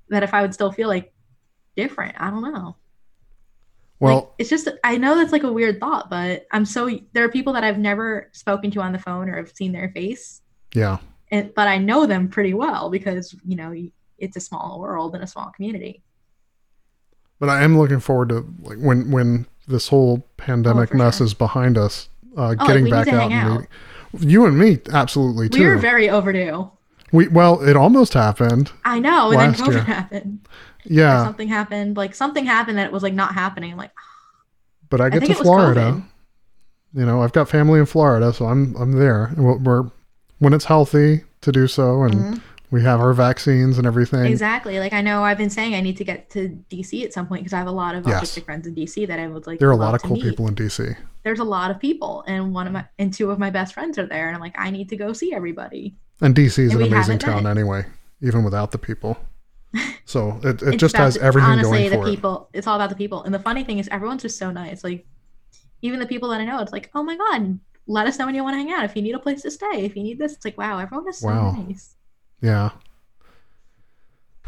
[0.08, 1.12] that if i would still feel like
[1.76, 2.76] different i don't know
[4.00, 7.24] well, like, it's just i know that's like a weird thought but i'm so there
[7.24, 10.42] are people that i've never spoken to on the phone or have seen their face
[10.74, 10.98] yeah.
[11.30, 13.72] and but i know them pretty well because you know
[14.18, 16.02] it's a small world and a small community
[17.38, 21.26] But I am looking forward to like when when this whole pandemic Oh, mess sure.
[21.26, 23.66] is behind us, uh, Oh, getting back out and out.
[24.20, 25.60] You and me, absolutely too.
[25.62, 26.70] we were very overdue
[27.12, 28.72] we well, it almost happened.
[28.84, 29.80] i know and then covid year.
[29.84, 30.40] happened
[30.86, 33.90] Or Yeah, something happened like something happened that it was like not happening like
[34.90, 36.02] but I get think to Florida.
[36.96, 39.32] You know, I've got family in Florida, so I'm I'm there.
[39.36, 39.90] We're, we're
[40.38, 42.40] when it's healthy to do so, and Mhm.
[42.74, 44.24] We have our vaccines and everything.
[44.26, 44.80] Exactly.
[44.80, 47.42] Like I know I've been saying I need to get to DC at some point
[47.44, 48.20] because I have a lot of Yes.
[48.20, 49.60] autistic friends in DC that I would like.
[49.60, 50.24] There are a lot of cool meet.
[50.24, 50.96] people in DC.
[51.22, 53.96] There's a lot of people, and one of my and two of my best friends
[53.96, 55.94] are there, and I'm like, I need to go see everybody.
[56.20, 57.84] And DC is an amazing town anyway,
[58.20, 59.16] even without the people.
[60.06, 62.10] So it, it just has the- everything honestly, going the for it.
[62.10, 62.48] people.
[62.52, 64.82] It's all about the people, and the funny thing is, everyone's just so nice.
[64.84, 65.06] Like
[65.80, 68.34] even the people that I know, it's like, oh my god, let us know when
[68.34, 68.84] you want to hang out.
[68.84, 71.08] If you need a place to stay, if you need this, it's like, wow, everyone
[71.08, 71.52] is so Wow.
[71.52, 71.93] nice.
[72.44, 72.70] Yeah.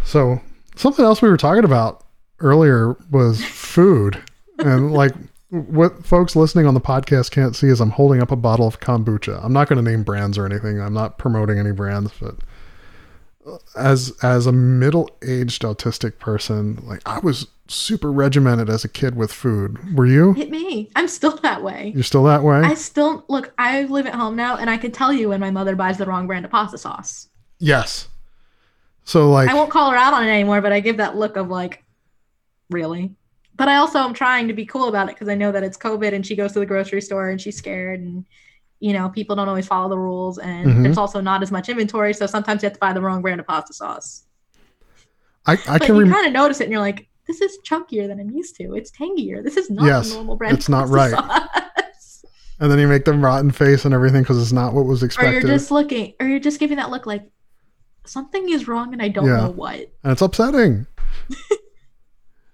[0.05, 0.41] So
[0.77, 2.05] something else we were talking about
[2.41, 4.23] earlier was food.
[4.59, 5.13] and like
[5.49, 8.81] what folks listening on the podcast can't see is I'm holding up a bottle of
[8.81, 9.43] kombucha.
[9.43, 10.79] I'm not going to name brands or anything.
[10.79, 12.37] I'm not promoting any brands, but
[13.77, 19.33] as as a middle-aged autistic person, like I was super regimented as a kid with
[19.33, 19.97] food.
[19.97, 20.35] Were you?
[20.35, 20.91] Hit me.
[20.97, 21.93] I'm still that way.
[21.95, 22.59] You're still that way?
[22.59, 23.55] I still look.
[23.57, 26.07] I live at home now, and I can tell you when my mother buys the
[26.07, 27.29] wrong brand of pasta sauce.
[27.59, 28.09] Yes.
[29.05, 31.37] So like I won't call her out on it anymore, but I give that look
[31.37, 31.85] of like,
[32.71, 33.15] really.
[33.55, 35.77] But I also am trying to be cool about it because I know that it's
[35.79, 38.27] COVID, and she goes to the grocery store and she's scared, and
[38.81, 40.83] you know people don't always follow the rules, and Mhm.
[40.83, 43.41] there's also not as much inventory, so sometimes you have to buy the wrong brand
[43.41, 44.25] of pasta sauce.
[45.47, 47.57] I, I But can you rem- kind of notice it, and you're like, this is
[47.65, 48.75] chunkier than I'm used to.
[48.75, 49.43] It's tangier.
[49.43, 50.57] This is not Yes, the normal brand.
[50.59, 51.11] it's of not pasta right.
[51.13, 52.25] sauce.
[52.61, 55.31] and then you make them rotten face and everything because it's not what was expected.
[55.31, 57.23] or you're just looking, or you're just giving that look like
[58.09, 59.37] something is wrong, and I don't Yeah.
[59.43, 59.91] know what.
[60.03, 60.87] and it's upsetting.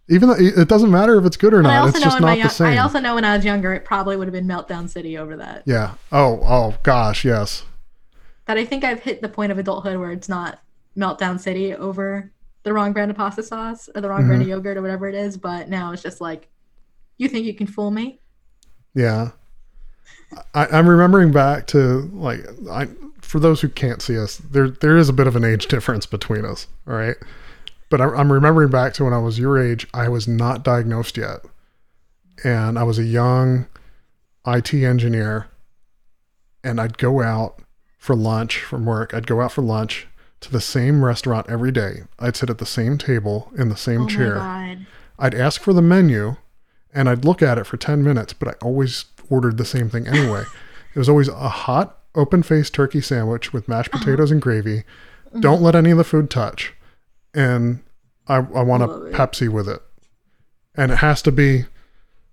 [0.08, 2.42] Even though it doesn't matter if it's good or But not, it's just my not
[2.42, 2.66] the same.
[2.68, 5.36] I also know when I was younger, it probably would have been Meltdown City over
[5.36, 5.62] that.
[5.64, 5.94] yeah.
[6.10, 6.40] Oh.
[6.42, 7.24] Oh gosh.
[7.24, 7.64] Yes.
[8.46, 10.58] That I think I've hit the point of adulthood where it's not
[10.98, 12.30] Meltdown City over
[12.64, 14.50] the wrong brand of pasta sauce or the wrong brand of Mm-hmm.
[14.56, 15.36] yogurt or whatever it is.
[15.38, 16.48] But now it's just like,
[17.16, 18.20] you think you can fool me?
[18.94, 19.30] Yeah.
[20.52, 22.88] I, I'm remembering back to like I
[23.32, 26.04] for those who can't see us, there there is a bit of an age difference
[26.04, 26.66] between us.
[26.86, 27.16] All right.
[27.88, 29.86] But I, I'm remembering back to when I was your age.
[29.94, 31.40] I was not diagnosed yet,
[32.44, 33.68] and I was a young
[34.46, 35.48] IT engineer,
[36.62, 37.62] and I'd go out
[37.96, 39.14] for lunch from work.
[39.14, 40.06] I'd go out for lunch
[40.40, 42.02] to the same restaurant every day.
[42.18, 44.34] I'd sit at the same table in the same oh chair.
[44.34, 44.86] my god.
[45.18, 46.36] I'd ask for the menu
[46.92, 50.06] and I'd look at it for 10 minutes, but I always ordered the same thing
[50.06, 50.42] anyway.
[50.94, 54.04] it was always a hot, open faced turkey sandwich with mashed Uh-huh.
[54.04, 54.78] potatoes and gravy.
[55.28, 55.40] Mm-hmm.
[55.40, 56.74] Don't let any of the food touch.
[57.34, 57.80] And
[58.28, 59.14] I, I want a Love it.
[59.14, 59.80] Pepsi with it.
[60.74, 61.64] And it has to be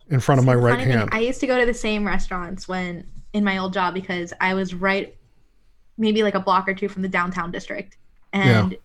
[0.09, 1.09] in front of my right funny thing, hand.
[1.11, 4.53] I used to go to the same restaurants when in my old job because I
[4.53, 5.15] was right,
[5.97, 7.97] maybe like a block or two from the downtown district,
[8.33, 8.77] and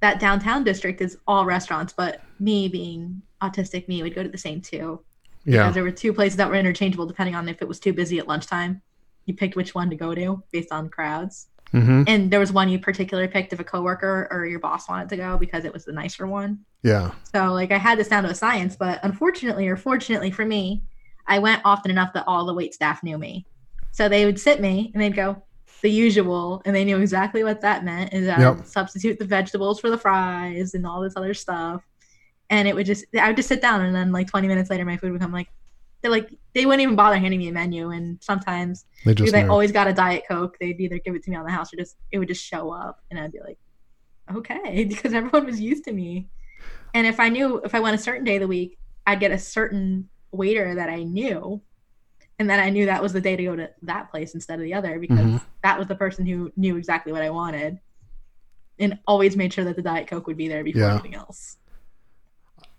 [0.00, 1.92] that downtown district is all restaurants.
[1.92, 5.00] But me being autistic, me would go to the same two
[5.44, 5.62] yeah.
[5.62, 8.18] because there were two places that were interchangeable depending on if it was too busy
[8.18, 8.82] at lunchtime.
[9.26, 12.68] You picked which one to go to based on crowds, hmm and there was one
[12.68, 15.84] you particularly picked if a coworker or your boss wanted to go because it was
[15.84, 16.60] the nicer one.
[16.82, 17.10] Yeah.
[17.34, 20.84] So like I had this down to a science, but unfortunately or fortunately for me,
[21.26, 23.46] I went often enough that all the wait staff knew me.
[23.90, 25.42] So they would sit me and they'd go
[25.82, 28.12] the usual, and they knew exactly what that meant.
[28.12, 28.66] Is that Yep.
[28.66, 31.82] substitute the vegetables for the fries and all this other stuff.
[32.48, 34.84] And it would just I would just sit down and then like 20 minutes later
[34.84, 35.48] my food would come like
[36.02, 39.44] they're like they wouldn't even bother handing me a menu and sometimes They because just
[39.44, 40.56] I always got a diet coke.
[40.60, 42.70] They'd either give it to me on the house or just it would just show
[42.72, 43.58] up, and I'd be like,
[44.34, 46.28] okay, because everyone was used to me.
[46.94, 49.30] And if I knew if I went a certain day of the week, I'd get
[49.32, 51.62] a certain waiter that I knew,
[52.38, 54.64] and then I knew that was the day to go to that place instead of
[54.64, 55.40] the other because Mhm.
[55.62, 57.80] that was the person who knew exactly what I wanted,
[58.78, 60.92] and always made sure that the diet coke would be there before Yeah.
[60.94, 61.56] anything else.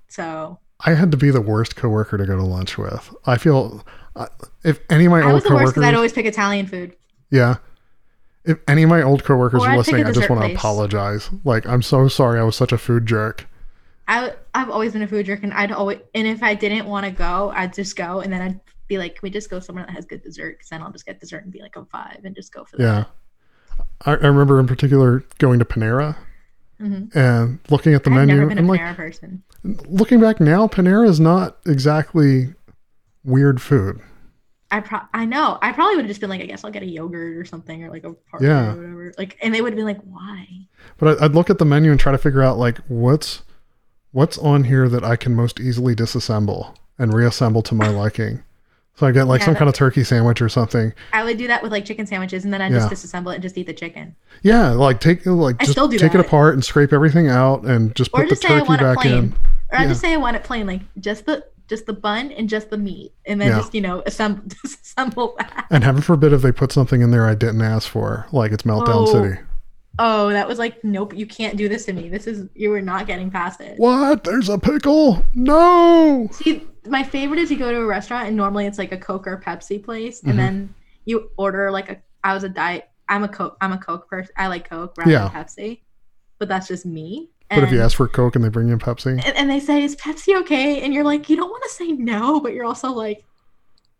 [0.10, 3.14] So I had to be the worst coworker to go to lunch with.
[3.26, 3.84] I feel
[4.16, 4.28] uh,
[4.64, 6.26] if any of my old I old was the worst coworkers, because I'd always pick
[6.26, 6.96] Italian food.
[7.32, 7.56] yeah,
[8.46, 10.30] if any of my old coworkers Or are I'd pick a listening, I just dessert
[10.30, 10.58] want to place.
[10.58, 11.30] apologize.
[11.44, 12.40] Like, I'm so sorry.
[12.40, 13.48] I was such a food jerk.
[14.08, 17.06] I I've always been a food jerk, and I'd always and if I didn't want
[17.06, 19.86] to go, I'd just go, and then I'd be like, "Can we just go somewhere
[19.86, 22.20] that has good dessert?" Because then I'll just get dessert and be like a five,
[22.24, 23.06] and just go for Yeah.
[24.06, 26.16] I, I remember in particular going to Panera
[26.80, 28.36] hmm and looking at the I've menu.
[28.36, 29.44] never been a I'm like, person.
[29.88, 32.54] looking back now, Panera is not exactly
[33.24, 34.00] weird food.
[34.70, 36.84] I pro- I know I probably would have just been like, I guess I'll get
[36.84, 38.74] a yogurt or something, or like a party Yeah.
[38.74, 39.14] or whatever.
[39.18, 40.46] Like, and they would have been like, "Why?"
[40.98, 43.44] But I'd look at the menu and try to figure out like what's
[44.12, 48.44] what's on here that I can most easily disassemble and reassemble to my liking.
[48.98, 50.92] So I get like Yeah, some kind of turkey sandwich or something.
[51.14, 52.80] I would do that with like chicken sandwiches, and then I Yeah.
[52.90, 56.16] just disassemble it and just eat the chicken, Yeah, like take like I just take
[56.16, 58.84] it apart and scrape everything out and just or put the just say I turkey
[58.84, 59.34] back plain, in.
[59.72, 59.88] or I Yeah.
[59.90, 62.78] just say I want it plain, like just the just the bun and just the
[62.78, 65.66] meat, and then just you know assemble disassemble that.
[65.70, 68.64] And heaven forbid if they put something in there I didn't ask for, like it's
[68.64, 69.06] Meltdown Oh.
[69.06, 69.38] City.
[70.00, 72.08] Oh, that was like, nope, you can't do this to me.
[72.10, 73.78] This is you were not getting past it.
[73.80, 74.24] What?
[74.24, 75.24] There's a pickle?
[75.34, 76.28] No.
[76.32, 79.26] See, my favorite is you go to a restaurant and normally it's like a Coke
[79.28, 80.30] or Pepsi place, Mhm.
[80.30, 80.74] and then
[81.06, 81.98] you order like a.
[82.24, 82.88] I was a diet.
[83.10, 83.58] I'm a Coke.
[83.62, 84.34] I'm a Coke person.
[84.38, 85.30] I like Coke rather Yeah.
[85.30, 85.80] than Pepsi,
[86.40, 87.30] but that's just me.
[87.50, 89.82] But if you ask for Coke and they bring you Pepsi, and, and they say,
[89.84, 92.92] "Is Pepsi okay?" And you're like, you don't want to say no, but you're also
[92.92, 93.24] like,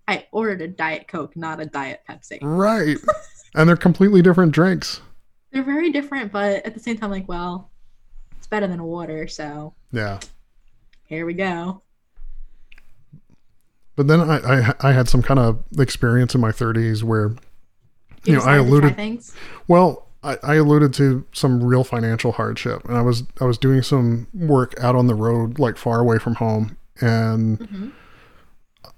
[0.06, 2.40] I ordered a diet Coke, not a diet Pepsi.
[2.42, 2.98] right?
[3.56, 5.00] and they're completely different drinks.
[5.52, 7.70] They're very different, but at the same time, like, well,
[8.38, 10.20] it's better than water, so Yeah.
[11.08, 11.82] here we go.
[13.96, 17.36] But then I, I I had some kind of experience in my 30s where
[18.26, 19.34] You know, I alluded- things.
[19.68, 23.82] Well, I, I alluded to some real financial hardship, and I was I was doing
[23.82, 27.92] some work out on the road, like far away from home, and Mhm.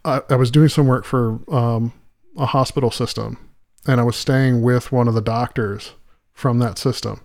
[0.03, 1.93] I, I was doing some work for um,
[2.37, 3.37] a hospital system,
[3.85, 5.93] and I was staying with one of the doctors
[6.39, 7.19] from that system,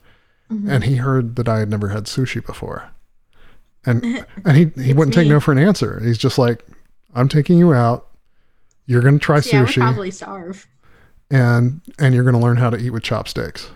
[0.53, 0.68] Mhm.
[0.68, 2.88] and he heard that I had never had sushi before,
[3.87, 4.03] and
[4.44, 6.00] and he he wouldn't take no for an answer.
[6.05, 6.66] He's just like,
[7.14, 8.09] "I'm taking you out.
[8.87, 10.66] You're gonna try See, I would sushi." probably starve.
[11.31, 13.70] and and you're going to learn how to eat with chopsticks.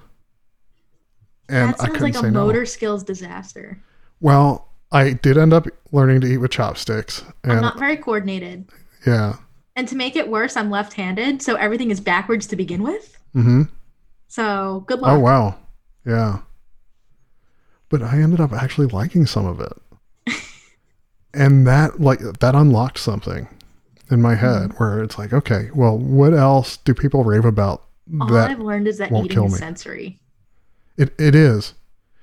[1.49, 2.65] And that sounds like a motor no.
[2.65, 3.79] skills disaster.
[4.21, 8.67] Well, I did end up learning to eat with chopsticks, I'm and not very coordinated.
[9.07, 9.37] yeah,
[9.77, 13.17] And to make it worse, I'm left-handed, so everything is backwards to begin with.
[13.33, 13.63] hmm
[14.29, 15.13] So good luck.
[15.13, 15.57] oh wow,
[16.07, 16.41] yeah.
[17.89, 20.35] But I ended up actually liking some of it,
[21.35, 23.49] and that like that unlocked something
[24.11, 24.77] in my head Mm-hmm.
[24.85, 27.85] where it's like, okay, well, what else do people rave about?
[28.21, 30.19] All that I've learned is that eating kill is sensory.
[30.97, 31.75] it it is.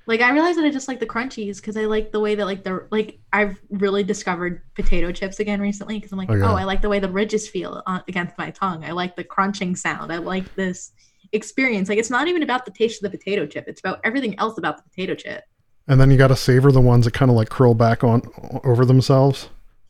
[0.08, 2.44] Like I realized that I just like the crunchies because I like the way that
[2.44, 6.54] like the like I've really discovered potato chips again recently because I'm like Oh, oh.
[6.54, 8.84] I like the way the ridges feel on, against my tongue.
[8.84, 10.12] I like the crunching sound.
[10.12, 10.92] I like this
[11.32, 11.88] experience.
[11.88, 13.64] Like it's not even about the taste of the potato chip.
[13.68, 15.44] It's about everything else about the potato chip.
[15.88, 18.22] And then you got to savor the ones that kind of like curl back on
[18.64, 19.48] over themselves.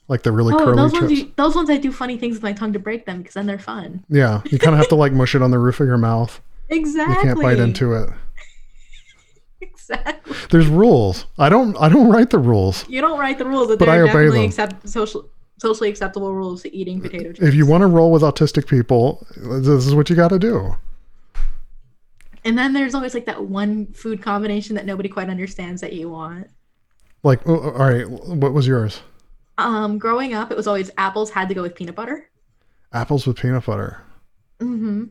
[0.09, 1.03] like the really oh, curly those chips.
[1.03, 3.35] ones, you, those ones I do funny things with my tongue to break them because
[3.35, 4.05] then they're fun.
[4.09, 6.41] yeah, you kind of have to like mush it on the roof of your mouth.
[6.69, 7.17] Exactly.
[7.17, 8.11] You can't bite into it.
[9.61, 10.35] Exactly.
[10.51, 11.27] There's rules.
[11.39, 11.77] I don't.
[11.79, 12.87] I don't write the rules.
[12.89, 14.45] You don't write the rules, but, But I obey them.
[14.45, 17.41] accept, social, socially acceptable rules to eating potato chips.
[17.47, 20.75] If you want to roll with autistic people, this is what you got to do.
[22.47, 26.09] And then there's always like that one food combination that nobody quite understands that you
[26.09, 26.47] want.
[27.25, 29.03] Like, oh, all right, what was yours?
[29.59, 32.31] Um, growing up, it was always apples had to go with peanut butter.
[32.93, 34.01] Apples with peanut butter.
[34.61, 35.05] Mm-hmm.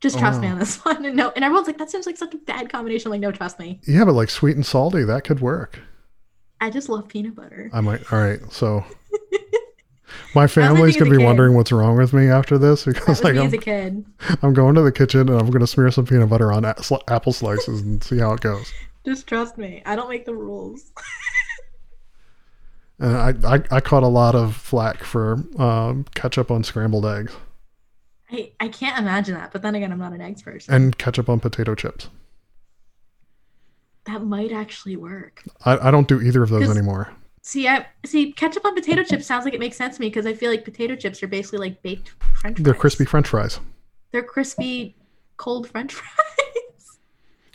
[0.00, 1.04] Just Oh, trust me on this one.
[1.04, 3.06] And no, and everyone's like, that seems like such a bad combination.
[3.08, 3.80] I'm like, no, trust me.
[3.86, 5.78] Yeah, but like sweet and salty, that could work.
[6.60, 7.70] I just love peanut butter.
[7.72, 8.12] I might.
[8.12, 8.84] All right, so
[10.34, 11.24] my family's gonna be kid.
[11.24, 14.04] wondering what's wrong with me after this because like I'm, as a kid.
[14.42, 17.80] I'm going to the kitchen and I'm gonna smear some peanut butter on apple slices
[17.82, 18.72] and see how it goes.
[19.04, 19.82] Just trust me.
[19.84, 20.92] I don't make the rules.
[23.00, 27.34] And I, I, I caught a lot of flack for um, ketchup on scrambled eggs
[28.30, 30.74] I, I can't imagine that, but then again, I'm not an eggs person.
[30.74, 32.08] and ketchup on potato chips.
[34.06, 35.42] that might actually work.
[35.64, 37.12] I, I don't do either of those anymore.
[37.46, 40.24] See, I see ketchup on potato chips sounds like it makes sense to me because
[40.24, 42.64] I feel like potato chips are basically like baked French fries.
[42.64, 43.60] They're crispy French fries.
[44.12, 44.96] They're crispy,
[45.36, 46.98] cold French fries.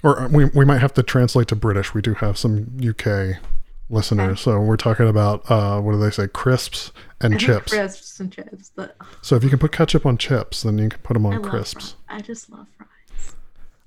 [0.03, 1.95] Or uh, we, we might have to translate to British.
[1.95, 3.41] We do have some UK
[3.89, 4.41] listeners.
[4.41, 7.73] So we're talking about, uh, what do they say, crisps and I chips.
[7.73, 8.71] crisps and chips.
[8.75, 11.41] But So if you can put ketchup on chips, then you can put them on
[11.41, 11.95] love crisps.
[12.07, 13.35] I just love fries.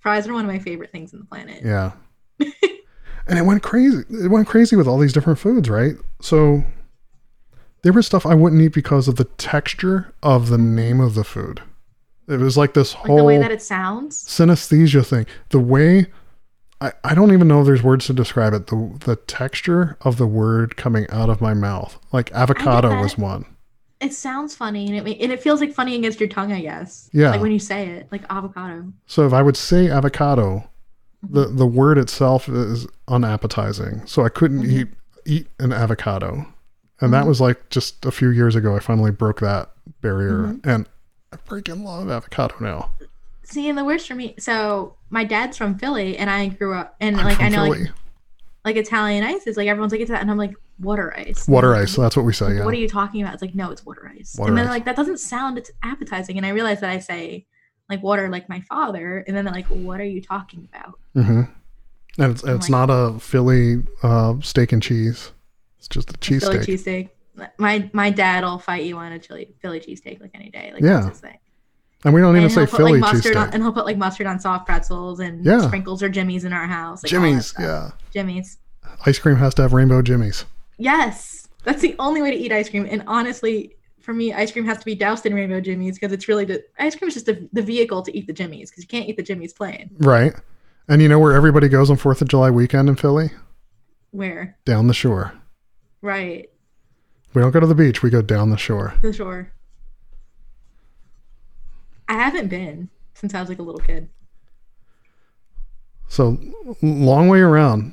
[0.00, 1.62] Fries are one of my favorite things on the planet.
[1.64, 1.92] Yeah.
[3.26, 4.02] and it went crazy.
[4.10, 5.94] It went crazy with all these different foods, right?
[6.20, 6.64] So
[7.82, 11.24] there was stuff I wouldn't eat because of the texture of the name of the
[11.24, 11.62] food.
[12.28, 14.16] It was like this Like whole the way that it sounds.
[14.24, 15.26] synesthesia thing.
[15.50, 16.06] The way
[16.80, 18.68] I, I don't even know if there's words to describe it.
[18.68, 21.98] The the texture of the word coming out of my mouth.
[22.12, 23.44] Like avocado was one.
[24.00, 27.08] It sounds funny and it and it feels like funny against your tongue, I guess.
[27.12, 27.30] Yeah.
[27.30, 28.92] Like when you say it, like avocado.
[29.06, 30.68] So if I would say avocado,
[31.22, 34.06] the the word itself is unappetizing.
[34.06, 34.80] So I couldn't mm-hmm.
[34.80, 34.88] eat
[35.24, 36.46] eat an avocado.
[37.00, 37.28] And that mm-hmm.
[37.28, 40.68] was like just a few years ago I finally broke that barrier mm-hmm.
[40.68, 40.88] and
[41.32, 42.90] I freaking love avocado now.
[43.44, 44.34] See, and the worst for me.
[44.38, 47.90] So my dad's from Philly, and I grew up, and I'm like I know, like,
[48.64, 51.48] like Italian ice is like everyone's like it's that, and I'm like water ice.
[51.48, 52.64] water ice, that's what we say, yeah.
[52.64, 53.34] What are you talking about?
[53.34, 54.36] It's like no, it's water ice.
[54.38, 54.70] Water and then ice.
[54.70, 57.46] like that doesn't sound it's appetizing, and I realize that I say
[57.88, 60.98] like water like my father, and then they're like, what are you talking about?
[61.16, 61.42] mm-hmm.
[62.18, 65.32] And it's, it's like- not a Philly uh, steak and cheese.
[65.78, 67.08] It's just a Philly cheesesteak.
[67.58, 70.70] My my dad will fight you on a chili Philly cheesesteak like any day.
[70.74, 70.96] Like Yeah.
[71.00, 71.38] that's his thing.
[72.04, 74.26] And we don't even And say Philly like mustard on, and he'll put like mustard
[74.26, 75.60] on soft pretzels and Yeah.
[75.66, 77.02] sprinkles or jimmies in our house.
[77.02, 77.62] Like all that Jimmy's, stuff.
[77.62, 77.90] yeah.
[78.12, 78.58] Jimmies.
[79.06, 80.44] Ice cream has to have rainbow jimmies.
[80.78, 82.86] Yes, that's the only way to eat ice cream.
[82.90, 86.28] And honestly, for me, ice cream has to be doused in rainbow jimmies because it's
[86.28, 88.88] really the ice cream is just the, the vehicle to eat the jimmies because you
[88.88, 89.90] can't eat the jimmies plain.
[89.98, 90.34] Right.
[90.88, 93.30] And you know where everybody goes on 4th of July weekend in Philly?
[94.10, 95.32] Where Down the shore.
[96.02, 96.50] right
[97.34, 98.94] We don't go to the beach, we go down the shore.
[99.02, 99.52] the shore.
[102.08, 104.08] I haven't been since I was like a little kid.
[106.08, 106.38] So
[106.82, 107.92] long way around.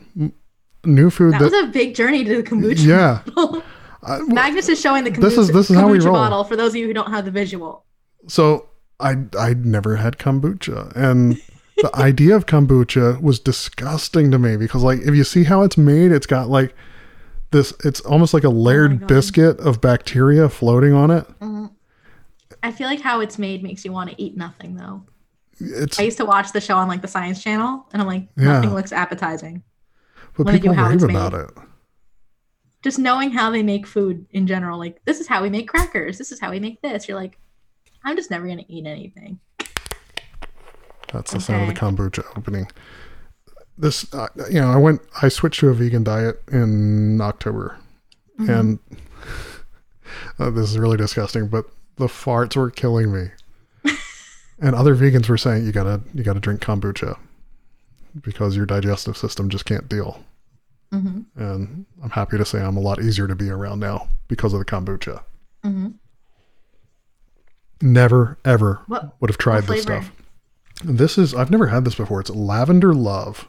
[0.84, 2.86] New food That that, was a big journey to the kombucha.
[2.86, 3.62] yeah.
[4.04, 6.14] I- Magnus is showing the kombucha, This is- this is kombucha how we roll.
[6.14, 7.86] bottle for those of you who don't have the visual.
[8.28, 8.68] so
[9.00, 11.42] I I never had kombucha and
[11.78, 15.78] the idea of kombucha was disgusting to me because like if you see how it's
[15.78, 16.76] made, it's got like
[17.52, 21.26] this it's almost like a oh layered Oh biscuit of bacteria floating on it.
[21.40, 21.66] Mm-hmm.
[22.62, 25.04] I feel like how it's made makes you want to eat nothing though.
[25.62, 28.28] It's I used to watch the show on like the Science Channel, and I'm like,
[28.38, 28.54] Yeah.
[28.54, 29.64] nothing looks appetizing.
[30.38, 31.40] but people how rave about made.
[31.42, 31.52] it.
[32.82, 36.18] Just knowing how they make food in general, like this is how we make crackers,
[36.18, 37.08] this is how we make this.
[37.08, 37.38] You're like,
[38.04, 39.40] I'm just never gonna eat anything.
[41.12, 42.70] That's the sound of the kombucha opening.
[43.78, 47.78] This, uh, you know, I went, I switched to a vegan diet in October,
[48.40, 48.50] Mm-hmm.
[48.52, 48.80] and
[50.40, 51.48] uh, this is really disgusting.
[51.50, 51.66] But
[51.98, 53.32] the farts were killing me,
[54.62, 57.18] and other vegans were saying you gotta, you gotta drink kombucha
[58.22, 60.24] because your digestive system just can't deal.
[60.92, 64.54] Hmm And I'm happy to say I'm a lot easier to be around now because
[64.54, 65.24] of the kombucha.
[65.64, 65.90] hmm
[67.82, 70.12] Never ever What would have tried this stuff.
[70.84, 72.20] This is I've never had this before.
[72.20, 73.48] It's lavender love.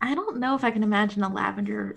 [0.00, 1.96] I don't know if I can imagine a lavender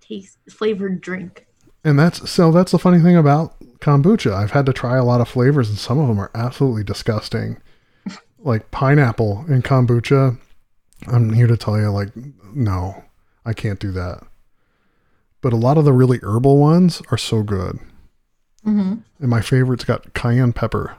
[0.00, 1.46] taste flavored drink.
[1.84, 4.34] And that's so that's the funny thing about kombucha.
[4.34, 7.56] I've had to try a lot of flavors and some of them are absolutely disgusting.
[8.38, 10.38] like pineapple in kombucha.
[11.08, 12.10] I'm here to tell you like
[12.54, 13.02] no,
[13.44, 14.22] I can't do that.
[15.40, 17.78] but a lot of the really herbal ones are so good.
[18.64, 18.94] Mm-hmm.
[19.18, 20.96] And my favorite's got cayenne pepper.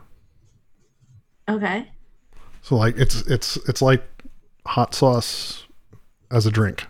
[1.50, 1.90] Okay.
[2.62, 4.04] So like it's it's it's like
[4.66, 5.66] hot sauce
[6.32, 6.86] as a drink,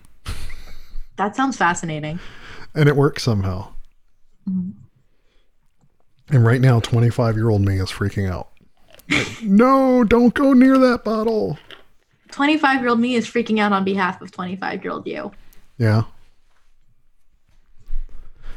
[1.17, 2.19] That sounds fascinating.
[2.75, 3.73] and it works somehow.
[4.49, 4.73] Mhm.
[6.29, 8.49] And right now, 25 year old me is freaking out.
[9.09, 11.57] Like, no, don't go near that bottle.
[12.33, 15.31] 25 year old me is freaking out on behalf of 25 year old you.
[15.77, 16.03] Yeah.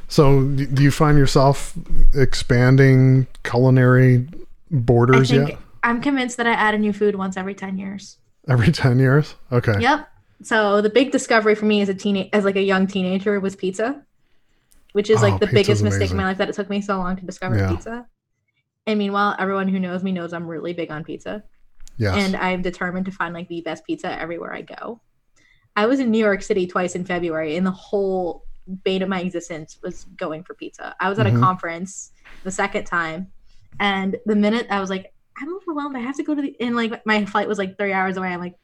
[0.08, 1.74] So, do you find yourself
[2.14, 4.28] expanding culinary
[4.70, 5.58] borders yet?
[5.82, 8.18] I'm convinced that I add a new food once every 10 years.
[8.48, 9.34] Every 10 years?
[9.50, 9.74] Okay.
[9.80, 10.08] Yep.
[10.42, 13.56] So the big discovery for me as a teen, as like a young teenager, was
[13.56, 14.02] pizza,
[14.92, 16.80] which is Oh, like the pizza's biggest mistake in my life that it took me
[16.80, 17.70] so long to discover Yeah.
[17.70, 18.06] pizza.
[18.86, 21.42] And meanwhile, everyone who knows me knows I'm really big on pizza,
[21.98, 22.16] Yes.
[22.16, 25.00] and I'm determined to find like the best pizza everywhere I go.
[25.74, 28.44] I was in New York City twice in February, and the whole
[28.84, 30.94] bane of my existence was going for pizza.
[31.00, 31.36] I was at Mhm.
[31.36, 32.12] a conference
[32.44, 33.28] the second time,
[33.80, 35.96] and the minute I was like, I'm overwhelmed.
[35.96, 38.28] I have to go to the and like my flight was like three hours away.
[38.32, 38.56] I'm like,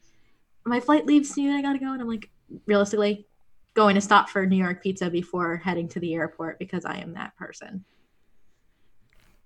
[0.65, 1.53] my flight leaves soon.
[1.55, 2.29] I gotta go, and I'm like,
[2.65, 3.27] realistically,
[3.75, 7.13] going to stop for New York pizza before heading to the airport because I am
[7.13, 7.83] that person.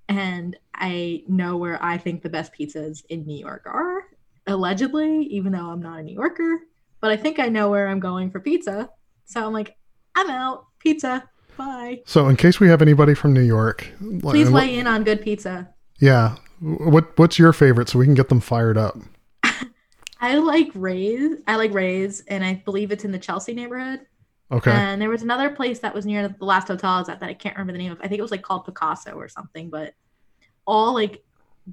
[0.10, 4.04] And I know where I think the best pizzas in New York are,
[4.46, 6.60] allegedly, even though I'm not a New Yorker.
[7.02, 8.90] But I think I know where I'm going for pizza.
[9.26, 9.76] So I'm like,
[10.16, 10.66] I'm out.
[10.80, 11.28] Pizza.
[11.58, 12.02] Bye.
[12.06, 13.88] so, in case we have anybody from New York,
[14.20, 15.74] Please weigh in on good pizza.
[16.00, 18.96] yeah, what what's your favorite so we can get them fired up?
[20.22, 21.32] I like Ray's.
[21.48, 24.02] I like Ray's, and I believe it's in the Chelsea neighborhood.
[24.52, 24.72] Okay.
[24.72, 27.30] And there was another place that was near the last hotel I was at that
[27.30, 28.00] I can't remember the name of.
[28.00, 29.94] I think it was like called Picasso or something, but
[30.66, 31.24] all like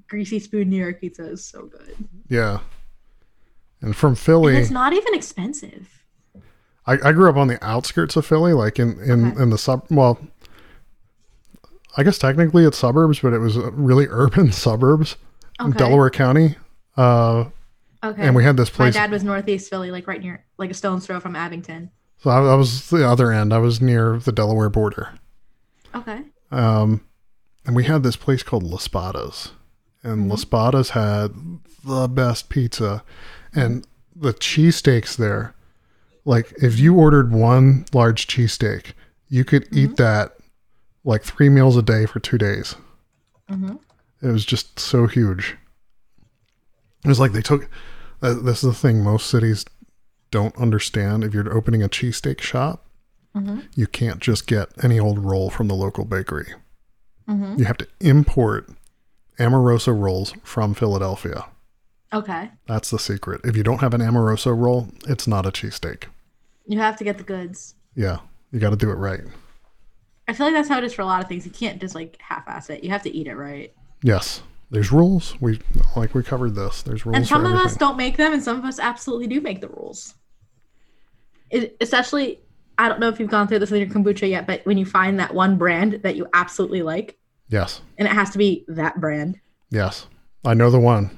[0.08, 1.94] greasy spoon New York pizza is so good.
[2.28, 2.60] yeah.
[3.80, 5.88] And from And Philly, it's not even expensive.
[6.86, 9.42] I, I grew up on the outskirts of Philly, like in in, Okay.
[9.42, 9.86] in the sub.
[9.90, 10.18] Well,
[11.96, 15.16] I guess technically it's suburbs, but it was uh, really urban suburbs
[15.60, 16.56] in Delaware County.
[16.96, 17.46] Uh,
[18.02, 18.20] Okay.
[18.20, 18.94] and we had this place.
[18.94, 21.90] My dad was northeast Philly, like right near like a stone's throw from Abington.
[22.24, 23.52] So I, I was the other end.
[23.52, 25.12] I was near the Delaware border.
[25.94, 26.22] Okay.
[26.50, 27.02] Um,
[27.66, 29.52] and we had this place called La Spada's,
[30.02, 30.38] and La Mhm.
[30.38, 31.34] Spada's had
[31.84, 33.04] the best pizza,
[33.54, 35.54] and the cheesesteaks there.
[36.24, 38.94] Like if you ordered one large cheesesteak,
[39.28, 40.38] you could eat that
[41.04, 42.74] like three meals a day for two days.
[43.50, 43.74] hmm
[44.22, 45.58] It was just so huge.
[47.04, 47.68] It was like they took.
[48.22, 49.66] Uh, this is the thing most cities
[50.34, 51.22] don't understand.
[51.22, 52.84] If you're opening a cheesesteak shop,
[53.36, 56.52] hmm you can't just get any old roll from the local bakery.
[57.28, 58.68] hmm You have to import
[59.38, 61.46] Amoroso rolls from Philadelphia.
[62.12, 62.50] Okay.
[62.66, 63.40] That's the secret.
[63.44, 66.04] If you don't have an Amoroso roll, it's not a cheesesteak.
[66.66, 67.74] You have to get the goods.
[67.94, 68.18] Yeah,
[68.50, 69.20] you got to do it right.
[70.26, 71.44] I feel like that's how it is for a lot of things.
[71.46, 72.82] You can't just like half-ass it.
[72.82, 73.72] You have to eat it right.
[74.02, 75.40] Yes, there's rules.
[75.40, 75.60] We
[75.94, 76.82] like we covered this.
[76.82, 77.66] There's rules and some of everything.
[77.66, 80.14] us don't make them, and some of us absolutely do make the rules.
[81.54, 82.40] It, especially,
[82.78, 84.84] I don't know if you've gone through this with your kombucha yet, but when you
[84.84, 87.16] find that one brand that you absolutely like,
[87.48, 89.38] yes, and it has to be that brand.
[89.70, 90.06] yes,
[90.44, 91.16] I know the one.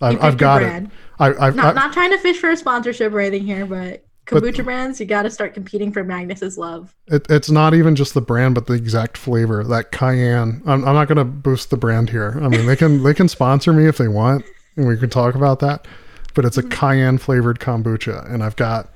[0.00, 0.66] I've, I've got it.
[0.66, 0.90] brand.
[1.18, 4.04] I, I've, Not, I've not trying to fish for a sponsorship or anything here, but
[4.30, 6.94] But- kombucha brands, you got to start competing for Magnus's love.
[7.08, 9.64] it, it's not even just the brand, but the exact flavor.
[9.64, 10.62] That cayenne.
[10.66, 12.38] I'm, I'm not going to boost the brand here.
[12.42, 14.44] I mean, they can they can sponsor me if they want,
[14.76, 15.88] and we can talk about that.
[16.34, 16.70] But it's a Mm-hmm.
[16.78, 18.90] cayenne flavored kombucha, and I've got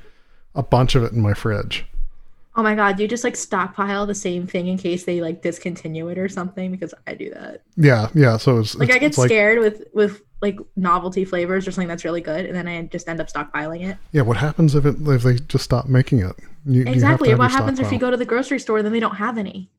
[0.55, 1.87] a bunch of it in my fridge.
[2.55, 6.09] Oh my god, you just like stockpile the same thing in case they like discontinue
[6.09, 7.63] it or something because I do that.
[7.77, 8.37] Yeah, yeah.
[8.37, 11.71] So it's Like it's, I get it's like scared with with like novelty flavors or
[11.73, 13.97] something that's really good, and then I just end up stockpiling it.
[14.13, 14.23] yeah.
[14.23, 16.33] What happens if it if they just stop making it?
[16.67, 17.31] You, you have Exactly.
[17.31, 19.71] have What happens if you go to the grocery store then they don't have any?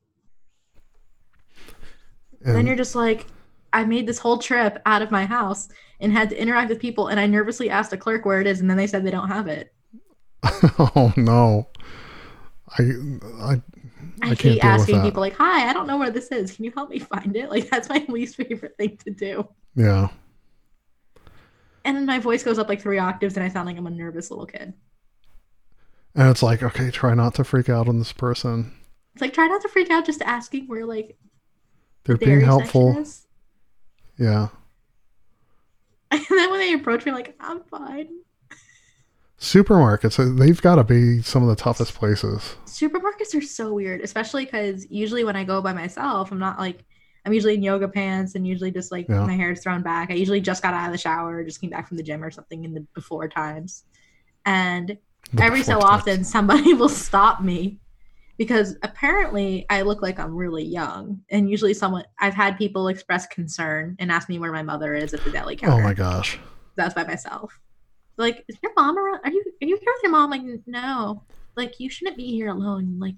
[2.44, 3.28] And- Then you're just like,
[3.72, 5.70] I made this whole trip out of my house
[6.00, 8.60] and had to interact with people, and I nervously asked a clerk where it is,
[8.60, 9.74] and then they said they don't have it.
[10.80, 11.68] oh no,
[12.78, 12.84] I
[13.39, 13.62] I
[14.22, 16.52] I, I can't hate asking people like, "Hi, I don't know where this is.
[16.56, 19.48] Can you help me find it?" Like that's my least favorite thing to do.
[19.76, 20.10] yeah.
[21.86, 23.91] And then my voice goes up like three octaves, and I sound like I'm a
[23.91, 24.74] nervous little kid.
[26.16, 28.72] And it's like, okay, try not to freak out on this person.
[29.14, 31.18] It's like try not to freak out just asking where like
[32.06, 33.04] They're being helpful.
[34.18, 34.50] Yeah.
[36.12, 38.08] And then when they approach me, like I'm fine.
[39.44, 42.56] Supermarkets, uh, they've got to be some of the toughest places.
[42.66, 46.86] Supermarkets are so weird, especially because usually when I go by myself, I'm not like
[47.26, 49.26] I'm usually in yoga pants and usually just like Yeah.
[49.26, 50.12] my is thrown back.
[50.12, 52.32] I usually just got out of the shower, just came back from the gym or
[52.32, 53.84] something in the before times.
[54.46, 54.98] And
[55.34, 55.84] The every so times.
[55.84, 57.80] often somebody will stop me
[58.38, 61.20] because apparently I look like I'm really young.
[61.30, 65.14] And usually someone I've had people express concern and ask me where my mother is
[65.14, 65.82] at the deli counter.
[65.82, 66.39] Oh my gosh.
[66.78, 67.60] That's by myself.
[68.18, 69.20] Like, is your mom around?
[69.24, 70.30] Are you are you here with your mom?
[70.30, 71.24] Like, no.
[71.55, 72.97] Like, you shouldn't be here alone.
[72.99, 73.16] Like,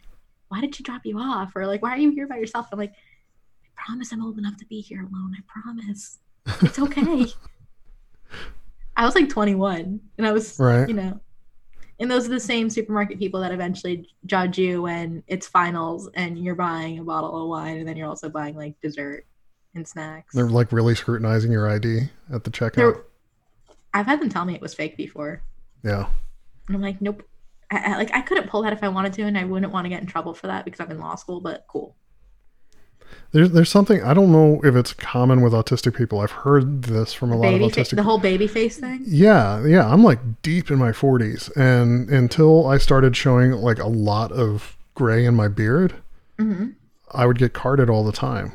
[0.49, 1.51] why did she drop you off?
[1.55, 2.67] Or like, why are you here by yourself?
[2.71, 5.35] I'm like, I promise I'm old enough to be here alone.
[5.37, 6.19] I promise.
[6.61, 7.25] It's okay.
[8.97, 10.87] I was like 21 and I was, Right.
[10.87, 11.19] you know,
[11.99, 16.37] and those are the same supermarket people that eventually judge you when it's finals and
[16.37, 19.25] you're buying a bottle of wine and then you're also buying like dessert
[19.75, 20.33] and snacks.
[20.33, 22.73] They're like really scrutinizing your ID at the checkout.
[22.75, 23.03] There-
[23.95, 25.41] I've had them tell me it was fake before.
[25.83, 26.07] yeah.
[26.67, 27.23] And I'm like, nope.
[27.71, 29.85] I, I, like I couldn't pull that if I wanted to, and I wouldn't want
[29.85, 31.41] to get in trouble for that because I'm in law school.
[31.41, 31.95] But cool.
[33.31, 36.19] There's there's something I don't know if it's common with autistic people.
[36.21, 39.03] I've heard this from a lot Baby of fa- autistic the whole baby face thing.
[39.05, 39.87] Yeah, yeah.
[39.91, 44.77] I'm like deep in my 40s, and until I started showing like a lot of
[44.95, 45.95] gray in my beard,
[46.39, 46.69] hmm
[47.11, 48.51] I would get carded all the time.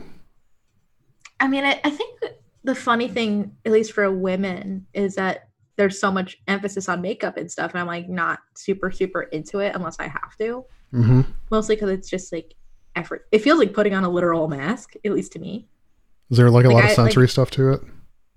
[1.38, 2.20] I mean, I, I think
[2.64, 7.36] the funny thing, at least for women, is that there's so much emphasis on makeup
[7.36, 10.64] and stuff, and I'm like not super super into it unless I have to.
[10.92, 11.22] Mm-hmm.
[11.50, 12.54] Mostly because it's just like
[12.96, 13.26] effort.
[13.32, 15.68] It feels like putting on a literal mask, at least to me.
[16.30, 17.80] Is there like a Like, lot of sensory stuff to it?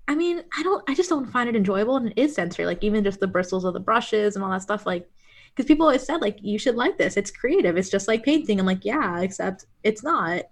[0.08, 0.82] I mean, I don't.
[0.88, 2.66] I just don't find it enjoyable, and it is sensory.
[2.66, 4.86] Like even just the bristles of the brushes and all that stuff.
[4.86, 5.08] Like,
[5.54, 7.16] because people always said like you should like this.
[7.16, 7.76] It's creative.
[7.76, 8.58] It's just like painting.
[8.58, 10.44] I'm like, yeah, except it's not.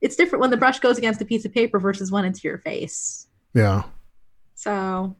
[0.00, 2.58] It's different when the brush goes against a piece of paper versus when it's your
[2.58, 3.26] face.
[3.54, 3.84] Yeah.
[4.54, 5.16] So,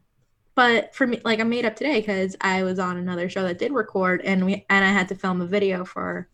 [0.55, 3.59] but for me, like I made up today because I was on another show that
[3.59, 6.27] did record, and we and I had to film a video for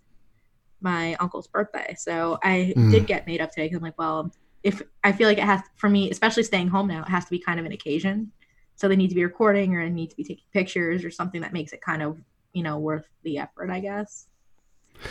[0.82, 1.96] my uncle's birthday.
[1.98, 2.92] So I Mm.
[2.92, 4.32] did get made up today because I'm like, well,
[4.64, 7.32] if I feel like it has for me, especially staying home now, it has to
[7.32, 8.32] be kind of an occasion.
[8.76, 11.42] So they need to be recording or I need to be taking pictures or something
[11.42, 12.20] that makes it kind of
[12.54, 14.28] you know worth the effort, I guess.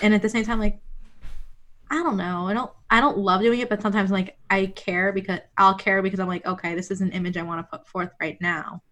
[0.03, 0.81] And at the same time, like
[1.91, 2.49] I don't know.
[2.49, 6.03] I don't I don't love doing it, but sometimes like I care because I'll care
[6.03, 8.83] because I'm like, okay, this is an image I want to put forth right now.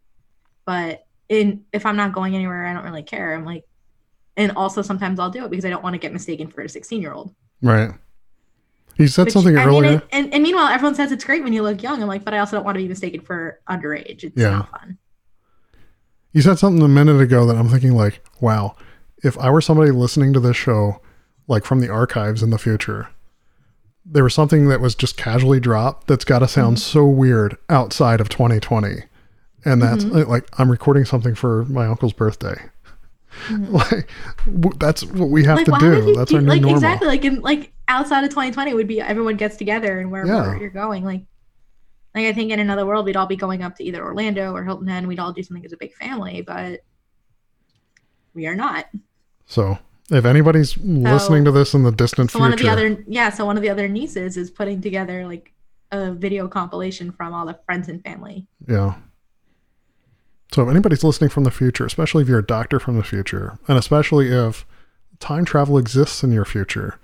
[0.67, 3.35] But in if I'm not going anywhere, I don't really care.
[3.35, 3.65] I'm like
[4.37, 6.69] and also sometimes I'll do it because I don't want to get mistaken for a
[6.69, 7.35] 16 year old.
[7.63, 7.91] Right.
[8.97, 9.91] You said something I earlier.
[9.91, 12.01] Mean, and, and meanwhile, everyone says it's great when you look young.
[12.01, 14.23] I'm like, but I also don't want to be mistaken for underage.
[14.23, 14.51] It's Yeah.
[14.51, 14.99] not fun.
[16.33, 18.77] You said something a minute ago that I'm thinking like, wow,
[19.23, 21.01] if I were somebody listening to this show,
[21.49, 23.09] like from the archives in the future,
[24.07, 28.21] there was something that was just casually dropped that's got to sound so weird outside
[28.21, 28.97] of 2020.
[29.65, 30.27] And that's Mhm.
[30.29, 32.57] like, I'm recording something for my uncle's birthday.
[33.51, 34.09] like,
[34.47, 36.15] w- that's what we have like, to do.
[36.15, 36.77] That's our new like normal.
[36.77, 40.59] exactly like in like outside of 2020 would be everyone gets together and wherever Yeah.
[40.61, 41.03] you're going.
[41.05, 41.23] Like,
[42.15, 44.65] like I think in another world we'd all be going up to either Orlando or
[44.65, 44.99] Hilton Head.
[44.99, 46.81] and We'd all do something as a big family, but
[48.35, 48.87] we are not.
[49.47, 49.79] So
[50.11, 53.45] if anybody's listening to this in the distant So one of the other yeah, so
[53.47, 55.53] one of the other nieces is putting together like
[55.93, 58.47] a video compilation from all the friends and family.
[58.67, 58.97] Yeah.
[60.53, 63.59] So if anybody's listening from the future, especially if you're a doctor from the future,
[63.67, 64.67] and especially if
[65.21, 66.99] time travel exists in your future,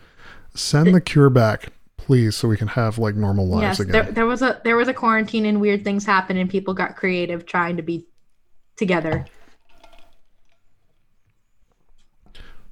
[0.55, 3.93] send the cure back, please, so we can have like normal lives yes, again.
[3.93, 6.97] there, there was a there was a quarantine and weird things happened and people got
[6.97, 8.07] creative trying to be
[8.77, 9.27] together.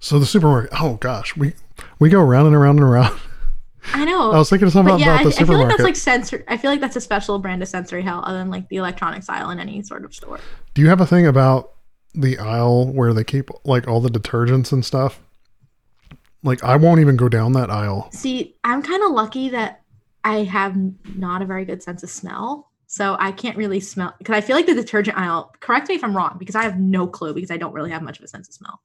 [0.00, 0.70] So the supermarket.
[0.78, 1.54] Oh gosh, we
[1.98, 3.18] we go around and around and around.
[3.92, 4.32] I know.
[4.32, 5.96] I was thinking of something but yeah, about I, the I feel like that's like
[5.96, 6.44] sensory.
[6.48, 9.28] I feel like that's a special brand of sensory hell, other than like the electronics
[9.28, 10.38] aisle in any sort of store.
[10.74, 11.72] Do you have a thing about
[12.14, 15.20] the aisle where they keep like all the detergents and stuff?
[16.42, 18.08] Like I won't even go down that aisle.
[18.12, 19.82] See, I'm kind of lucky that
[20.22, 20.76] I have
[21.16, 24.54] not a very good sense of smell, so I can't really smell because I feel
[24.54, 25.52] like the detergent aisle.
[25.58, 28.02] Correct me if I'm wrong, because I have no clue because I don't really have
[28.02, 28.80] much of a sense of smell.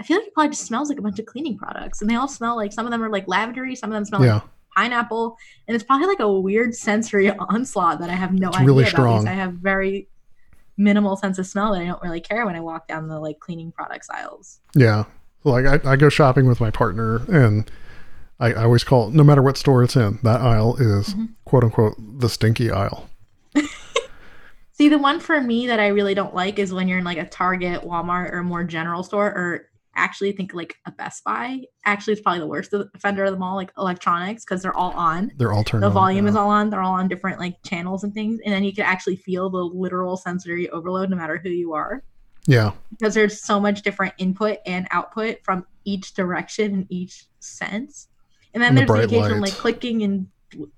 [0.00, 2.14] I feel like it probably just smells like a bunch of cleaning products, and they
[2.16, 4.34] all smell like some of them are like lavendery, some of them smell Yeah.
[4.34, 4.42] like
[4.76, 5.36] pineapple,
[5.68, 8.82] and it's probably like a weird sensory onslaught that I have no It's idea really
[8.84, 9.28] about strong.
[9.28, 10.08] I have very
[10.76, 13.38] minimal sense of smell that I don't really care when I walk down the like
[13.38, 14.58] cleaning products aisles.
[14.74, 15.04] Yeah.
[15.44, 17.70] Like I, I go shopping with my partner and
[18.40, 21.24] I, I always call no matter what store it's in, that aisle is Mm-hmm.
[21.44, 23.08] quote unquote the stinky aisle.
[24.72, 27.18] See, the one for me that I really don't like is when you're in like
[27.18, 31.62] a Target, Walmart, or more general store, or actually think like a Best Buy.
[31.84, 35.32] Actually, it's probably the worst offender of them all, like electronics, because they're all on.
[35.36, 35.92] They're all turned The on.
[35.92, 36.30] volume yeah.
[36.30, 36.70] is all on.
[36.70, 39.58] They're all on different like channels and things, and then you can actually feel the
[39.64, 42.02] literal sensory overload, no matter who you are,
[42.46, 42.72] Yeah.
[42.90, 48.08] because there's so much different input and output from each direction and each sense.
[48.54, 50.26] And then And there's the occasional like clicking and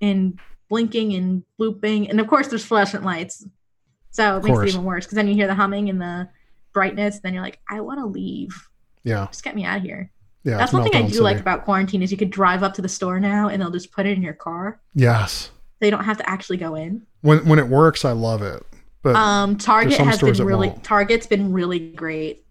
[0.01, 0.39] and
[0.69, 3.45] blinking and looping, and of course there's fluorescent lights.
[4.09, 6.27] So it makes it even worse because then you hear the humming and the
[6.73, 7.19] brightness.
[7.19, 8.67] Then you're like, I want to leave.
[9.07, 9.27] Yeah.
[9.27, 10.11] Just get me out of here.
[10.43, 12.81] Yeah, That's one thing I do like about quarantine is you could drive up to
[12.81, 14.79] the store now and they'll just put it in your car.
[14.93, 17.05] Yes, They don't have to actually go in.
[17.21, 18.63] when when it works, I love it.
[19.03, 20.73] But Um, Target has been really.
[20.83, 22.45] Target's been really great.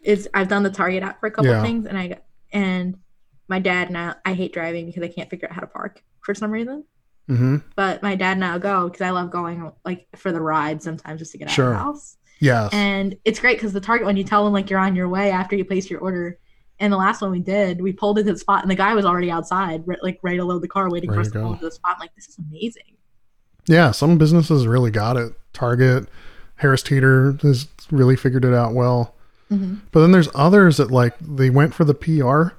[0.00, 1.62] It's I've done the Target app for a couple Yeah.
[1.62, 2.18] things and I
[2.52, 2.98] and
[3.48, 6.02] my dad now I I hate driving because I can't figure out how to park
[6.20, 6.84] for some reason.
[7.28, 7.62] mhm.
[7.76, 11.20] But my dad and I'll go because I love going like for the ride sometimes
[11.20, 11.66] just to get out Sure.
[11.68, 12.16] of the house.
[12.40, 15.08] Yes, And it's great because the Target one you tell them like you're on your
[15.08, 16.38] way after you place your order.
[16.80, 19.04] And the last one we did, we pulled into the spot and the guy was
[19.04, 21.52] already outside, re- like ready to load the car, waiting for us to to pull
[21.52, 21.92] into the spot.
[21.94, 22.96] I'm like, this is amazing.
[23.66, 23.90] yeah.
[23.92, 25.32] Some businesses really got it.
[25.52, 26.08] Target,
[26.56, 29.14] Harris Teeter has really figured it out well.
[29.52, 29.76] Mm-hmm.
[29.92, 32.56] But then there's others that like they went for the PR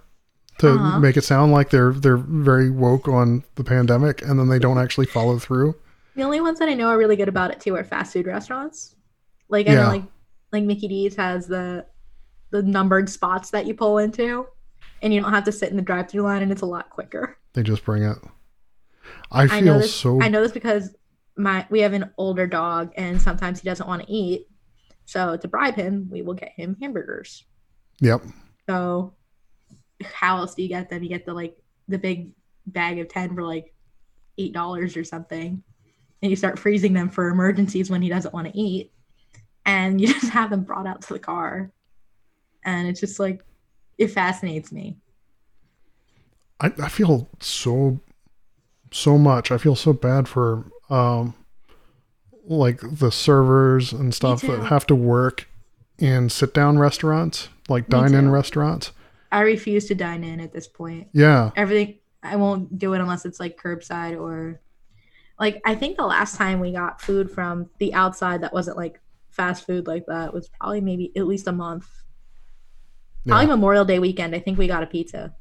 [0.59, 0.99] to Uh-huh.
[0.99, 4.78] make it sound like they're they're very woke on the pandemic, and then they don't
[4.78, 5.76] actually follow through.
[6.15, 8.28] The only ones that I know are really good about it too are fast food
[8.28, 8.94] restaurants.
[9.49, 9.81] Like I Yeah.
[9.83, 10.03] know like
[10.51, 11.85] like Mickey D's has the
[12.51, 14.45] the numbered spots that you pull into
[15.01, 16.89] and you don't have to sit in the drive through line and it's a lot
[16.89, 17.37] quicker.
[17.53, 18.17] They just bring it.
[19.31, 20.21] I I know feel this so.
[20.21, 20.95] I know this because
[21.37, 24.47] my we have an older dog and sometimes he doesn't want to eat.
[25.05, 27.43] So to bribe him, we will get him hamburgers.
[28.01, 28.21] Yep.
[28.67, 29.13] So
[30.03, 31.03] how else do you get them?
[31.03, 32.31] You get the like the big
[32.67, 33.73] bag of 10 for like
[34.37, 35.61] eight dollars or something.
[36.21, 38.91] And you start freezing them for emergencies when he doesn't want to eat.
[39.66, 41.72] And you just have them brought out to the car.
[42.63, 43.43] And it's just like
[43.97, 44.97] it fascinates me.
[46.59, 47.99] I, I feel so
[48.91, 49.51] so much.
[49.51, 51.34] I feel so bad for um
[52.47, 55.47] like the servers and stuff that have to work
[55.97, 58.91] in sit down restaurants, like dine in restaurants.
[59.32, 61.09] I refuse to dine in at this point.
[61.13, 61.51] Yeah.
[61.55, 64.59] Everything I won't do it unless it's like curbside or
[65.39, 68.99] like I think the last time we got food from the outside that wasn't like
[69.36, 71.88] fast food like that was probably maybe at least a month.
[73.27, 73.47] Probably.
[73.47, 74.36] Memorial Day weekend.
[74.36, 75.36] I think we got a pizza.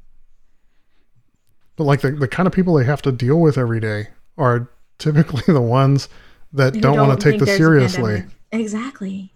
[1.75, 4.69] But like the, the kind of people they have to deal with every day are
[4.97, 6.09] typically the ones
[6.53, 8.23] that who don't, want to take this seriously.
[8.51, 9.31] Exactly.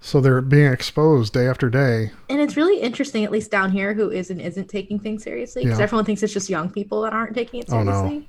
[0.00, 2.10] So they're being exposed day after day.
[2.28, 5.62] And it's really interesting, at least down here, who is and isn't taking things seriously.
[5.62, 5.84] Because Yeah.
[5.84, 7.92] everyone thinks it's just young people that aren't taking it Oh, no.
[7.92, 8.28] seriously.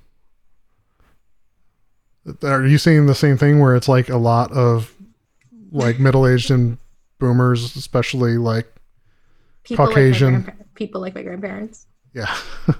[2.43, 4.93] Are you seeing the same thing where it's like a lot of
[5.73, 6.77] like middle aged and
[7.19, 8.73] boomers, especially like
[9.63, 10.45] People Caucasian.
[10.45, 11.87] Like people like my grandparents.
[12.13, 12.35] yeah.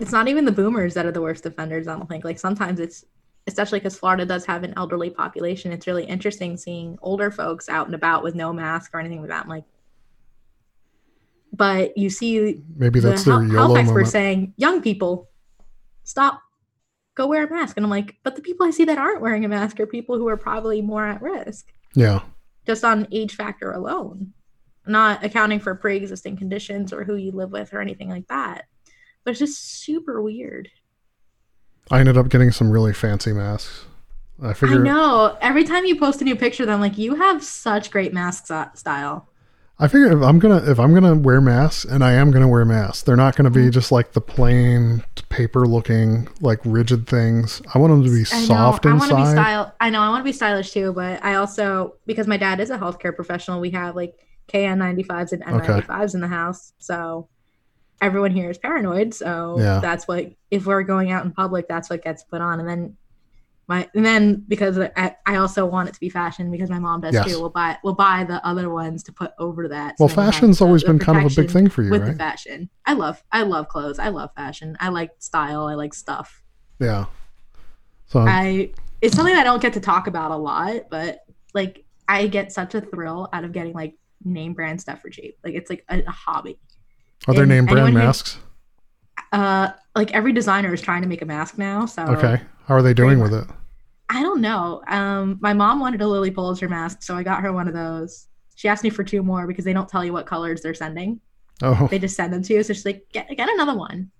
[0.00, 1.88] It's not even the boomers that are the worst offenders.
[1.88, 2.24] I don't think.
[2.24, 3.04] Like sometimes it's,
[3.48, 5.72] especially because Florida does have an elderly population.
[5.72, 9.30] It's really interesting seeing older folks out and about with no mask or anything like
[9.30, 9.42] that.
[9.42, 9.64] I'm like,
[11.52, 15.28] but you see Maybe that's the their health, YOLO health experts saying, young people,
[16.04, 16.42] stop,
[17.16, 17.76] go wear a mask.
[17.76, 20.16] And I'm like, but the people I see that aren't wearing a mask are people
[20.16, 22.20] who are probably more at risk, Yeah.
[22.66, 24.32] just on age factor alone,
[24.86, 28.66] not accounting for pre existing conditions or who you live with or anything like that.
[29.24, 30.68] But it's just super weird.
[31.90, 33.86] I ended up getting some really fancy masks.
[34.42, 34.80] I figured.
[34.80, 35.36] I know.
[35.40, 39.27] Every time you post a new picture, I'm like, you have such great mask style.
[39.80, 42.64] I figure if I'm gonna if I'm gonna wear masks, and I am gonna wear
[42.64, 43.66] masks, they're not gonna Mm-hmm.
[43.66, 47.62] be just like the plain paper looking like rigid things.
[47.74, 48.46] I want them to be I know.
[48.46, 49.34] soft I want to be inside.
[49.34, 49.74] style.
[49.80, 50.00] I know.
[50.00, 53.14] I want to be stylish too, but I also because my dad is a healthcare
[53.14, 54.14] professional, we have like
[54.52, 56.72] KN95s and N95s in the house.
[56.78, 57.28] So
[58.00, 59.14] everyone here is paranoid.
[59.14, 59.78] So Yeah.
[59.80, 62.58] that's what if we're going out in public, that's what gets put on.
[62.58, 62.96] And then
[63.68, 67.02] my and then because I, I also want it to be fashion because my mom
[67.02, 67.26] does Yes.
[67.26, 67.38] too.
[67.38, 69.94] We'll buy we'll buy the other ones to put over that.
[69.98, 72.06] well, then we have fashion's always been kind of a big thing for you, with
[72.06, 72.70] the fashion.
[72.86, 73.98] I love I love clothes.
[73.98, 74.76] I love fashion.
[74.80, 75.66] I like style.
[75.66, 76.42] I like stuff.
[76.80, 77.04] Yeah.
[78.06, 81.20] So I it's something I don't get to talk about a lot, but
[81.54, 83.94] like I get such a thrill out of getting like
[84.24, 85.36] name brand stuff for cheap.
[85.44, 86.58] Like it's like a, a hobby.
[87.26, 88.38] are there and name brand anyone who- masks?
[89.30, 92.40] Uh like every designer is trying to make a mask now, so Okay.
[92.66, 93.44] How are they doing with it?
[94.10, 94.82] I don't know.
[94.88, 98.26] Um my mom wanted a Lilly Pulitzer mask, so I got her one of those.
[98.54, 101.20] She asked me for two more because they don't tell you what colors they're sending.
[101.62, 102.62] Oh, They just send them to you.
[102.62, 104.10] So she's like, get get another one.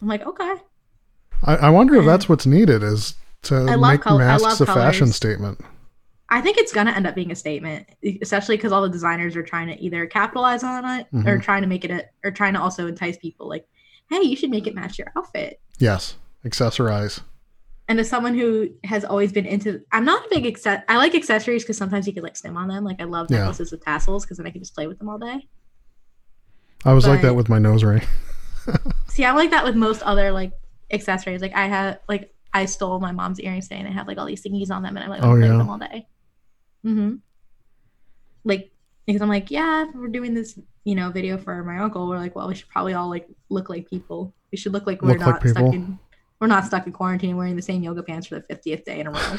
[0.00, 0.54] I'm like, okay.
[1.44, 5.60] I, I wonder if that's what's needed is to make col- masks a fashion statement.
[6.28, 7.86] I think it's gonna end up being a statement,
[8.22, 11.42] especially because all the designers are trying to either capitalize on it or Mhm.
[11.42, 13.48] trying to make it a, or trying to also entice people.
[13.48, 13.66] Like,
[14.10, 15.60] hey, you should make it match your outfit.
[15.78, 17.20] Yes, accessorize.
[17.88, 20.82] And as someone who has always been into, I'm not a big access.
[20.88, 22.82] I like accessories because sometimes you can like stim on them.
[22.84, 23.38] Like I love Yeah.
[23.38, 25.46] necklaces with tassels because then I can just play with them all day.
[26.84, 28.02] I was like that with my nose ring.
[29.08, 30.52] See, I'm like that with most other like
[30.90, 31.40] accessories.
[31.40, 34.26] Like I have like I stole my mom's earrings today and I have like all
[34.26, 35.50] these thingies on them and i'm like Oh, play yeah.
[35.50, 36.08] with them all day.
[36.84, 37.14] Mm-hmm.
[38.44, 38.72] Like
[39.06, 42.08] because I'm like, yeah, we're doing this, you know, video for my uncle.
[42.08, 44.34] We're like, well, we should probably all like look like people.
[44.50, 45.98] We should look like we're Look like not stuck in
[46.40, 49.06] we're not stuck in quarantine wearing the same yoga pants for the 50th day in
[49.06, 49.36] a row.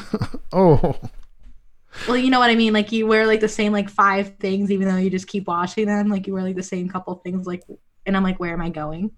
[0.50, 0.98] Oh,
[2.06, 2.72] well, you know what I mean?
[2.72, 5.86] Like you wear like the same like five things even though you just keep washing
[5.86, 6.08] them.
[6.08, 7.62] Like you wear like the same couple things like
[8.06, 9.10] and I'm like, where am I going?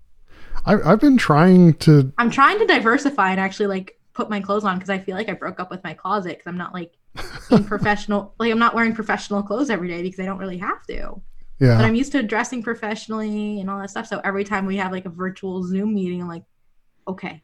[0.67, 2.13] I, I've been trying to.
[2.19, 5.29] I'm trying to diversify and actually like put my clothes on because I feel like
[5.29, 6.93] I broke up with my closet because I'm not like
[7.49, 8.35] being professional.
[8.39, 11.23] Like I'm not wearing professional clothes every day because I don't really have to.
[11.61, 11.77] Yeah.
[11.77, 14.07] But I'm used to dressing professionally and all that stuff.
[14.07, 16.45] So every time we have like a virtual Zoom meeting, I'm like,
[17.07, 17.43] okay,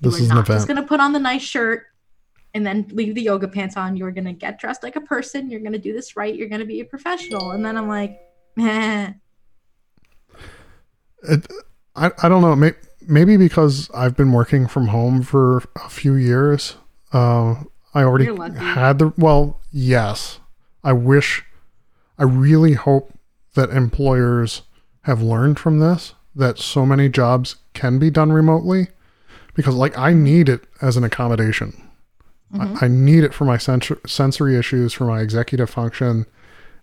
[0.00, 1.86] you this are is an not just gonna put on the nice shirt
[2.54, 3.96] and then leave the yoga pants on.
[3.96, 5.50] You're gonna get dressed like a person.
[5.50, 6.34] You're gonna do this right.
[6.34, 7.52] You're gonna be a professional.
[7.52, 8.18] And then I'm like,
[8.58, 9.12] eh.
[11.24, 11.46] It,
[11.94, 12.54] I, I don't know.
[12.56, 12.72] May,
[13.06, 16.76] maybe because I've been working from home for a few years.
[17.12, 18.26] Uh, I already
[18.56, 19.12] had the.
[19.16, 20.40] Well, yes.
[20.84, 21.44] I wish.
[22.18, 23.12] I really hope
[23.54, 24.62] that employers
[25.02, 28.88] have learned from this that so many jobs can be done remotely
[29.58, 31.72] because, like, I need it as an accommodation.
[32.54, 32.80] Mhm.
[32.80, 36.26] I, I need it for my sensor, sensory issues, for my executive function,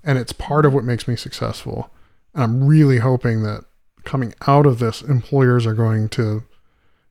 [0.04, 1.90] and it's part of what makes me successful.
[2.34, 3.64] And I'm really hoping that
[4.04, 6.44] coming out of this, employers are going to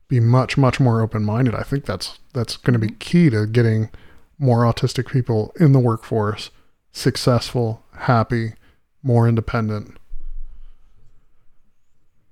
[0.07, 1.55] be much, much more open-minded.
[1.55, 3.89] I think that's that's going to be key to getting
[4.37, 6.51] more autistic people in the workforce,
[6.91, 8.53] successful, happy,
[9.01, 9.97] more independent.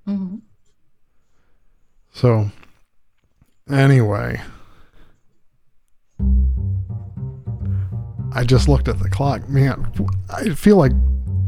[0.08, 0.42] Mhm.
[2.14, 2.52] So,
[3.72, 4.42] anyway,
[8.36, 9.48] I just looked at the clock.
[9.48, 9.92] Man,
[10.30, 10.92] I feel like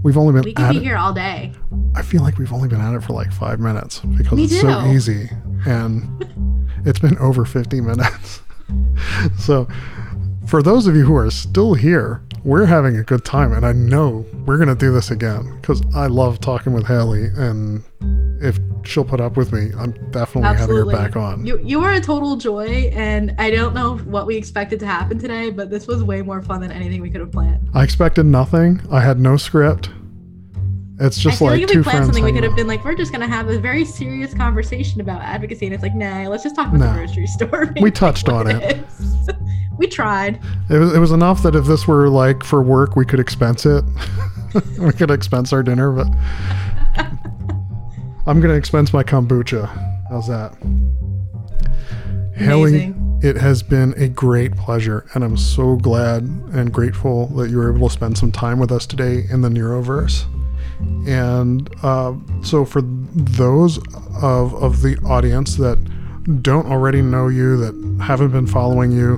[0.04, 0.84] we've only we been could at be it.
[0.84, 1.52] here all day.
[1.96, 4.60] I feel like we've only been at it for like five minutes because Me it's
[4.62, 5.30] so easy,
[5.66, 6.08] and
[6.86, 8.42] it's been over fifty minutes.
[9.40, 9.68] so,
[10.48, 13.72] for those of you who are still here, we're having a good time, and I
[13.74, 17.84] know we're gonna do this again because I love talking with Haley, and
[18.40, 20.94] if she'll put up with me, I'm definitely Absolutely.
[20.94, 21.46] having her back on.
[21.46, 25.18] You you were a total joy, and I don't know what we expected to happen
[25.18, 27.68] today, but this was way more fun than anything we could have planned.
[27.74, 28.80] I expected nothing.
[28.92, 29.90] I had no script.
[30.98, 32.96] It's just like, like, if two we planned something, we could have been like, we're
[32.96, 36.56] just gonna have a very serious conversation about advocacy, and it's like, nah, let's just
[36.56, 36.88] talk about No.
[36.92, 37.74] the grocery store.
[37.82, 38.86] We touched on it.
[39.78, 40.40] we tried.
[40.70, 43.66] It was, it was enough that if this were like for work, we could expense
[43.66, 43.84] it.
[44.80, 46.08] we could expense our dinner, but
[48.28, 49.68] I'm going to expense my kombucha.
[50.10, 50.56] How's that?
[52.36, 53.20] Haley, Amazing.
[53.24, 57.74] it has been a great pleasure, and I'm so glad and grateful that you were
[57.74, 60.26] able to spend some time with us today in the Neuroverse.
[61.08, 62.14] And uh,
[62.44, 63.78] so, for those
[64.22, 65.78] of, of the audience that
[66.42, 69.18] don't already know you, that haven't been following you,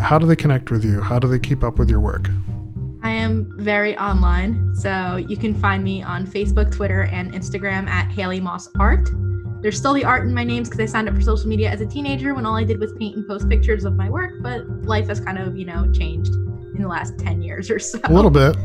[0.00, 1.00] how do they connect with you?
[1.00, 2.28] How do they keep up with your work?
[3.02, 8.10] I am very online, so you can find me on Facebook, Twitter, and Instagram at
[8.10, 9.08] Haley Moss Art.
[9.62, 11.80] There's still the art in my names because I signed up for social media as
[11.80, 14.66] a teenager when all I did was paint and post pictures of my work, but
[14.84, 16.32] life has kind of, you know, changed
[16.74, 17.98] in the last 10 years or so.
[18.04, 18.56] A little bit,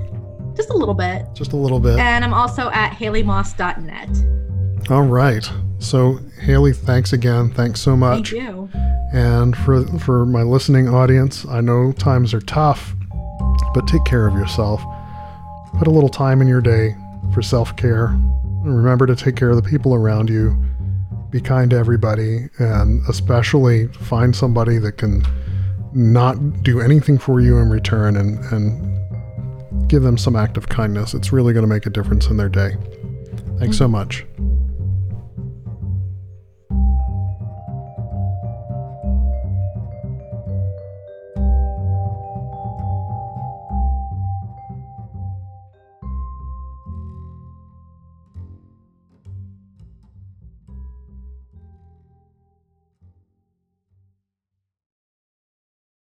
[0.55, 1.25] Just a little bit.
[1.33, 1.97] just a little bit.
[1.99, 4.89] And I'm also at haleymoss.net.
[4.91, 5.49] All right.
[5.79, 7.51] So, Haley, thanks again.
[7.51, 8.31] Thanks so much.
[8.31, 8.69] Thank you.
[9.13, 12.93] And for for my listening audience, I know times are tough,
[13.73, 14.83] but take care of yourself.
[15.77, 16.95] Put a little time in your day
[17.33, 18.17] for self-care.
[18.63, 20.57] Remember to take care of the people around you.
[21.29, 25.23] Be kind to everybody and especially find somebody that can
[25.93, 28.95] not do anything for you in return and and
[29.87, 31.13] give them some act of kindness.
[31.13, 32.75] It's really going to make a difference in their day.
[33.59, 33.91] Thanks so mm-hmm.
[33.91, 34.25] much.